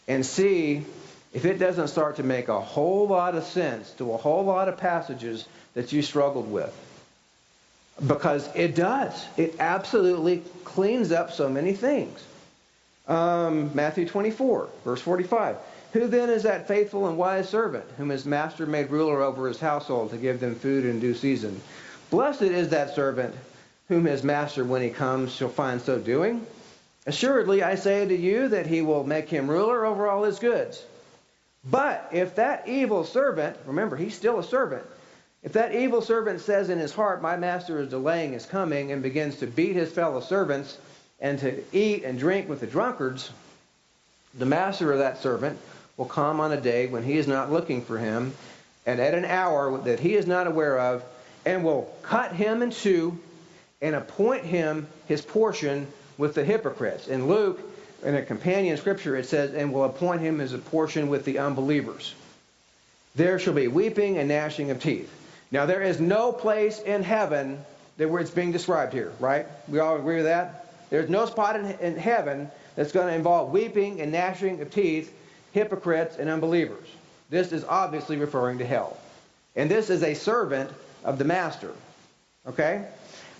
[0.08, 0.84] and see
[1.32, 4.68] if it doesn't start to make a whole lot of sense to a whole lot
[4.68, 6.74] of passages that you struggled with.
[8.06, 9.24] Because it does.
[9.36, 12.22] It absolutely cleans up so many things.
[13.08, 15.56] Um, Matthew 24, verse 45.
[15.92, 19.60] Who then is that faithful and wise servant whom his master made ruler over his
[19.60, 21.60] household to give them food in due season?
[22.10, 23.34] Blessed is that servant
[23.88, 26.44] whom his master, when he comes, shall find so doing.
[27.06, 30.82] Assuredly, I say to you that he will make him ruler over all his goods.
[31.64, 34.84] But if that evil servant, remember, he's still a servant,
[35.42, 39.02] if that evil servant says in his heart, My master is delaying his coming, and
[39.02, 40.78] begins to beat his fellow servants
[41.20, 43.30] and to eat and drink with the drunkards,
[44.36, 45.58] the master of that servant
[45.96, 48.34] will come on a day when he is not looking for him,
[48.84, 51.04] and at an hour that he is not aware of,
[51.44, 53.16] and will cut him in two
[53.80, 55.86] and appoint him his portion
[56.18, 57.08] with the hypocrites.
[57.08, 57.60] In Luke,
[58.04, 61.38] in a companion scripture, it says, and will appoint him as a portion with the
[61.38, 62.14] unbelievers.
[63.14, 65.10] There shall be weeping and gnashing of teeth.
[65.50, 67.64] Now, there is no place in heaven
[67.96, 69.46] that where it's being described here, right?
[69.68, 70.66] We all agree with that?
[70.90, 75.12] There's no spot in, in heaven that's going to involve weeping and gnashing of teeth,
[75.52, 76.86] hypocrites and unbelievers.
[77.30, 78.98] This is obviously referring to hell.
[79.56, 80.70] And this is a servant
[81.04, 81.72] of the master.
[82.46, 82.84] Okay?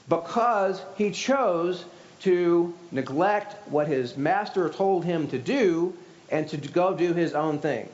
[0.08, 1.84] Because he chose
[2.26, 5.96] to neglect what his master told him to do
[6.28, 7.88] and to go do his own thing.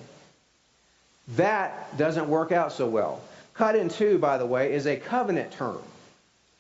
[1.37, 3.21] That doesn't work out so well.
[3.53, 5.83] Cut in two, by the way, is a covenant term.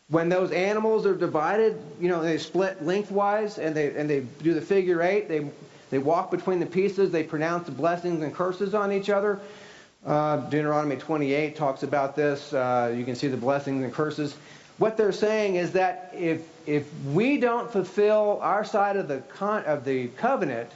[0.08, 4.52] When those animals are divided, you know, they split lengthwise and they and they do
[4.52, 5.26] the figure eight.
[5.26, 5.50] They
[5.88, 7.10] they walk between the pieces.
[7.10, 9.40] They pronounce the blessings and curses on each other.
[10.04, 12.52] Uh, Deuteronomy 28 talks about this.
[12.52, 14.36] Uh, you can see the blessings and curses.
[14.82, 19.62] What they're saying is that if if we don't fulfill our side of the con-
[19.62, 20.70] of the covenant,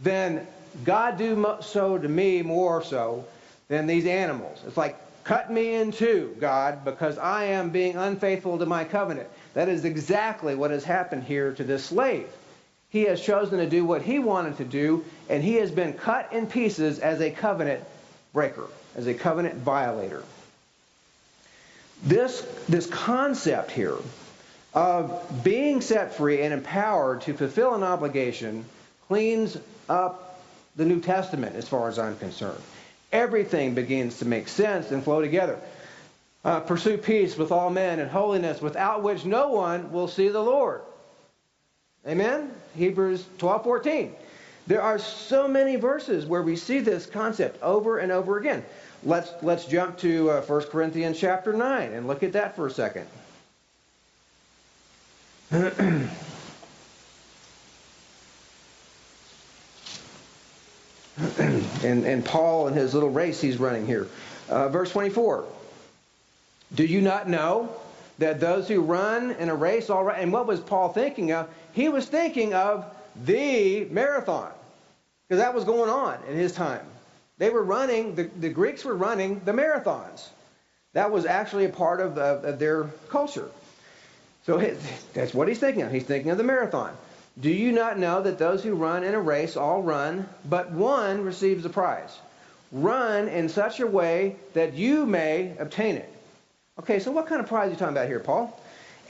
[0.00, 0.46] then
[0.82, 3.26] God do so to me more so
[3.68, 4.62] than these animals.
[4.66, 9.28] It's like cut me in two, God, because I am being unfaithful to my covenant.
[9.52, 12.28] That is exactly what has happened here to this slave.
[12.88, 16.32] He has chosen to do what he wanted to do, and he has been cut
[16.32, 17.84] in pieces as a covenant
[18.32, 20.22] breaker, as a covenant violator.
[22.04, 23.96] This, this concept here
[24.74, 28.64] of being set free and empowered to fulfill an obligation
[29.08, 29.56] cleans
[29.88, 30.42] up
[30.76, 32.60] the New Testament as far as I'm concerned.
[33.12, 35.58] Everything begins to make sense and flow together.
[36.44, 40.42] Uh, pursue peace with all men and holiness, without which no one will see the
[40.42, 40.82] Lord.
[42.06, 42.50] Amen?
[42.76, 44.14] Hebrews 12 14.
[44.66, 48.64] There are so many verses where we see this concept over and over again.
[49.04, 52.70] Let's, let's jump to uh, 1 Corinthians chapter 9 and look at that for a
[52.70, 53.06] second.
[55.52, 56.10] and,
[61.84, 64.08] and Paul and his little race he's running here.
[64.48, 65.44] Uh, verse 24.
[66.74, 67.68] Do you not know
[68.18, 70.18] that those who run in a race all right?
[70.18, 71.48] And what was Paul thinking of?
[71.72, 72.86] He was thinking of
[73.24, 74.50] the marathon
[75.28, 76.86] because that was going on in his time.
[77.38, 80.28] They were running, the, the Greeks were running the marathons.
[80.92, 83.50] That was actually a part of, of, of their culture.
[84.46, 84.58] So
[85.14, 85.92] that's what he's thinking of.
[85.92, 86.96] He's thinking of the marathon.
[87.40, 91.24] Do you not know that those who run in a race all run, but one
[91.24, 92.16] receives the prize?
[92.70, 96.12] Run in such a way that you may obtain it.
[96.78, 98.60] Okay, so what kind of prize are you talking about here, Paul?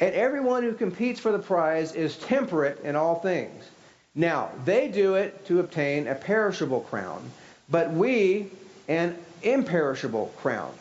[0.01, 3.65] And everyone who competes for the prize is temperate in all things.
[4.15, 7.31] Now, they do it to obtain a perishable crown,
[7.69, 8.51] but we
[8.89, 10.73] an imperishable crown.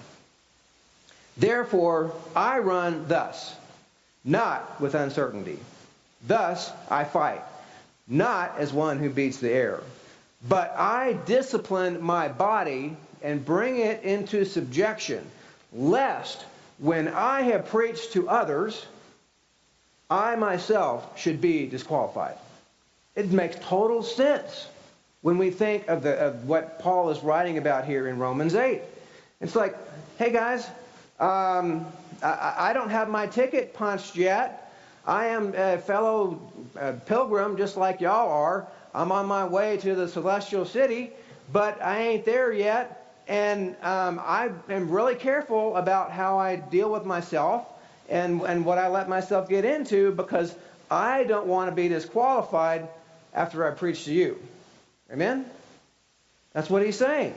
[1.38, 3.55] Therefore, I run thus,
[4.23, 5.60] not with uncertainty.
[6.27, 7.43] Thus I fight,
[8.07, 9.81] not as one who beats the air,
[10.47, 15.26] but I discipline my body and bring it into subjection,
[15.72, 16.45] lest
[16.77, 18.85] when I have preached to others,
[20.10, 22.35] I myself should be disqualified.
[23.15, 24.68] It makes total sense
[25.23, 28.81] when we think of, the, of what Paul is writing about here in Romans 8.
[29.39, 29.75] It's like,
[30.17, 30.67] hey guys,
[31.19, 31.87] um,
[32.21, 34.71] I, I don't have my ticket punched yet.
[35.07, 36.41] I am a fellow
[37.05, 38.67] pilgrim just like y'all are.
[38.93, 41.11] I'm on my way to the celestial city,
[41.51, 42.99] but I ain't there yet.
[43.25, 47.65] And um, I am really careful about how I deal with myself
[48.09, 50.53] and, and what I let myself get into because
[50.91, 52.89] I don't want to be disqualified
[53.33, 54.37] after I preach to you.
[55.14, 55.45] Amen?
[56.53, 57.35] That's what he's saying.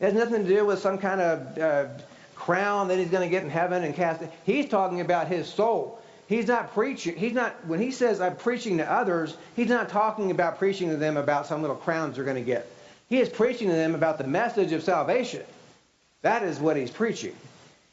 [0.00, 1.86] It has nothing to do with some kind of uh,
[2.34, 4.22] crown that he's going to get in heaven and cast.
[4.44, 6.00] He's talking about his soul.
[6.26, 7.16] He's not preaching.
[7.16, 9.36] He's not when he says I'm preaching to others.
[9.54, 12.68] He's not talking about preaching to them about some little crowns they're going to get.
[13.08, 15.42] He is preaching to them about the message of salvation.
[16.22, 17.36] That is what he's preaching,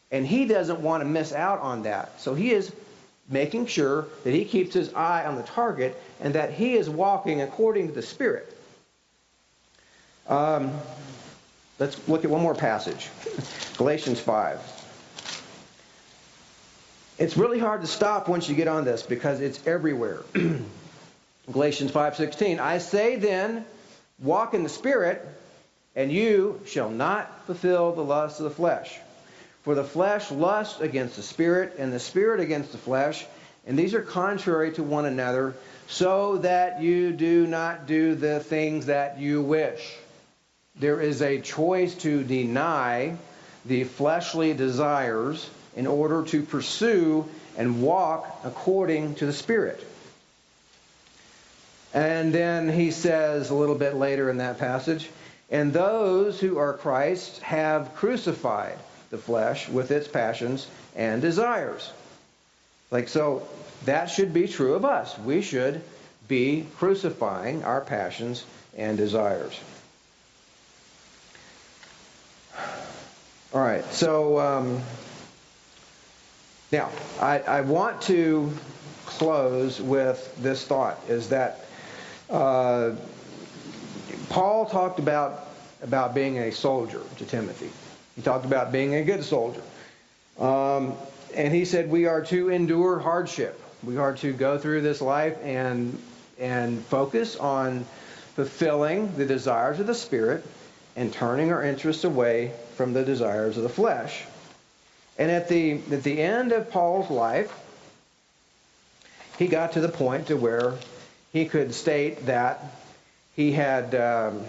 [0.10, 2.20] and he doesn't want to miss out on that.
[2.22, 2.72] So he is
[3.30, 7.42] making sure that he keeps his eye on the target and that he is walking
[7.42, 8.51] according to the Spirit.
[10.28, 10.72] Um,
[11.80, 13.10] let's look at one more passage,
[13.78, 14.60] Galatians five
[17.22, 20.22] it's really hard to stop once you get on this because it's everywhere.
[21.52, 23.64] Galatians 5:16, I say then,
[24.20, 25.24] walk in the spirit,
[25.96, 28.98] and you shall not fulfill the lusts of the flesh.
[29.62, 33.24] For the flesh lusts against the spirit, and the spirit against the flesh,
[33.68, 35.54] and these are contrary to one another,
[35.88, 39.96] so that you do not do the things that you wish.
[40.80, 43.18] There is a choice to deny
[43.66, 47.26] the fleshly desires in order to pursue
[47.58, 49.86] and walk according to the Spirit.
[51.94, 55.10] And then he says a little bit later in that passage,
[55.50, 58.78] and those who are Christ have crucified
[59.10, 61.92] the flesh with its passions and desires.
[62.90, 63.48] Like, so
[63.86, 65.18] that should be true of us.
[65.20, 65.82] We should
[66.28, 68.46] be crucifying our passions
[68.78, 69.60] and desires.
[73.54, 74.82] All right, so um,
[76.72, 78.50] now I, I want to
[79.06, 81.66] close with this thought is that
[82.30, 82.92] uh,
[84.30, 85.50] Paul talked about
[85.82, 87.70] about being a soldier to Timothy.
[88.16, 89.64] He talked about being a good soldier.
[90.40, 90.94] Um,
[91.36, 93.62] and he said we are to endure hardship.
[93.84, 96.02] We are to go through this life and
[96.40, 97.86] and focus on
[98.36, 100.46] fulfilling the desires of the spirit
[100.96, 104.24] and turning our interests away from the desires of the flesh.
[105.20, 107.54] And at the at the end of Paul's life,
[109.38, 110.74] he got to the point to where
[111.32, 112.64] he could state that
[113.36, 113.94] he had.
[113.94, 114.44] Um,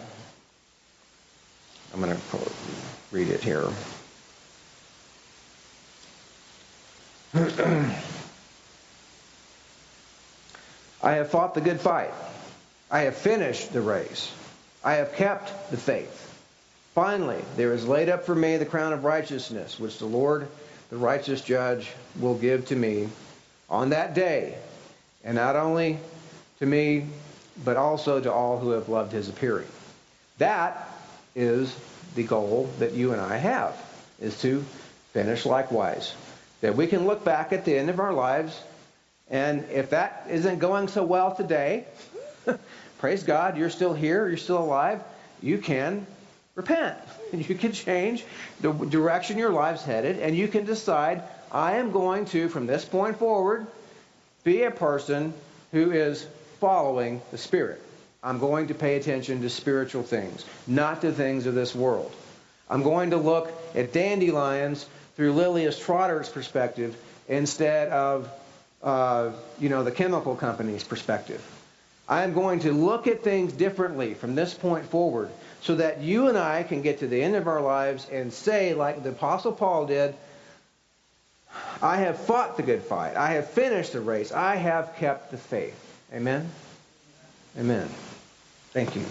[1.92, 2.22] I'm going to
[3.10, 3.68] read it here.
[11.02, 12.14] I have fought the good fight.
[12.90, 14.32] I have finished the race.
[14.82, 16.21] I have kept the faith.
[16.94, 20.46] Finally, there is laid up for me the crown of righteousness, which the Lord,
[20.90, 21.90] the righteous judge,
[22.20, 23.08] will give to me
[23.70, 24.58] on that day,
[25.24, 25.98] and not only
[26.58, 27.06] to me,
[27.64, 29.68] but also to all who have loved his appearing.
[30.36, 30.90] That
[31.34, 31.74] is
[32.14, 33.74] the goal that you and I have,
[34.20, 34.62] is to
[35.14, 36.14] finish likewise.
[36.60, 38.60] That we can look back at the end of our lives,
[39.30, 41.86] and if that isn't going so well today,
[42.98, 45.02] praise God, you're still here, you're still alive,
[45.40, 46.06] you can
[46.54, 46.98] repent.
[47.32, 48.24] And you can change
[48.60, 52.84] the direction your life's headed, and you can decide, I am going to, from this
[52.84, 53.66] point forward,
[54.44, 55.32] be a person
[55.72, 56.26] who is
[56.60, 57.80] following the Spirit.
[58.22, 62.12] I'm going to pay attention to spiritual things, not to things of this world.
[62.70, 66.96] I'm going to look at dandelions through Lilias Trotter's perspective
[67.28, 68.30] instead of,
[68.82, 71.44] uh, you know, the chemical company's perspective.
[72.08, 75.30] I'm going to look at things differently from this point forward
[75.62, 78.74] so that you and I can get to the end of our lives and say,
[78.74, 80.14] like the Apostle Paul did,
[81.80, 83.16] I have fought the good fight.
[83.16, 84.32] I have finished the race.
[84.32, 85.78] I have kept the faith.
[86.12, 86.50] Amen?
[87.58, 87.88] Amen.
[88.72, 89.04] Thank you.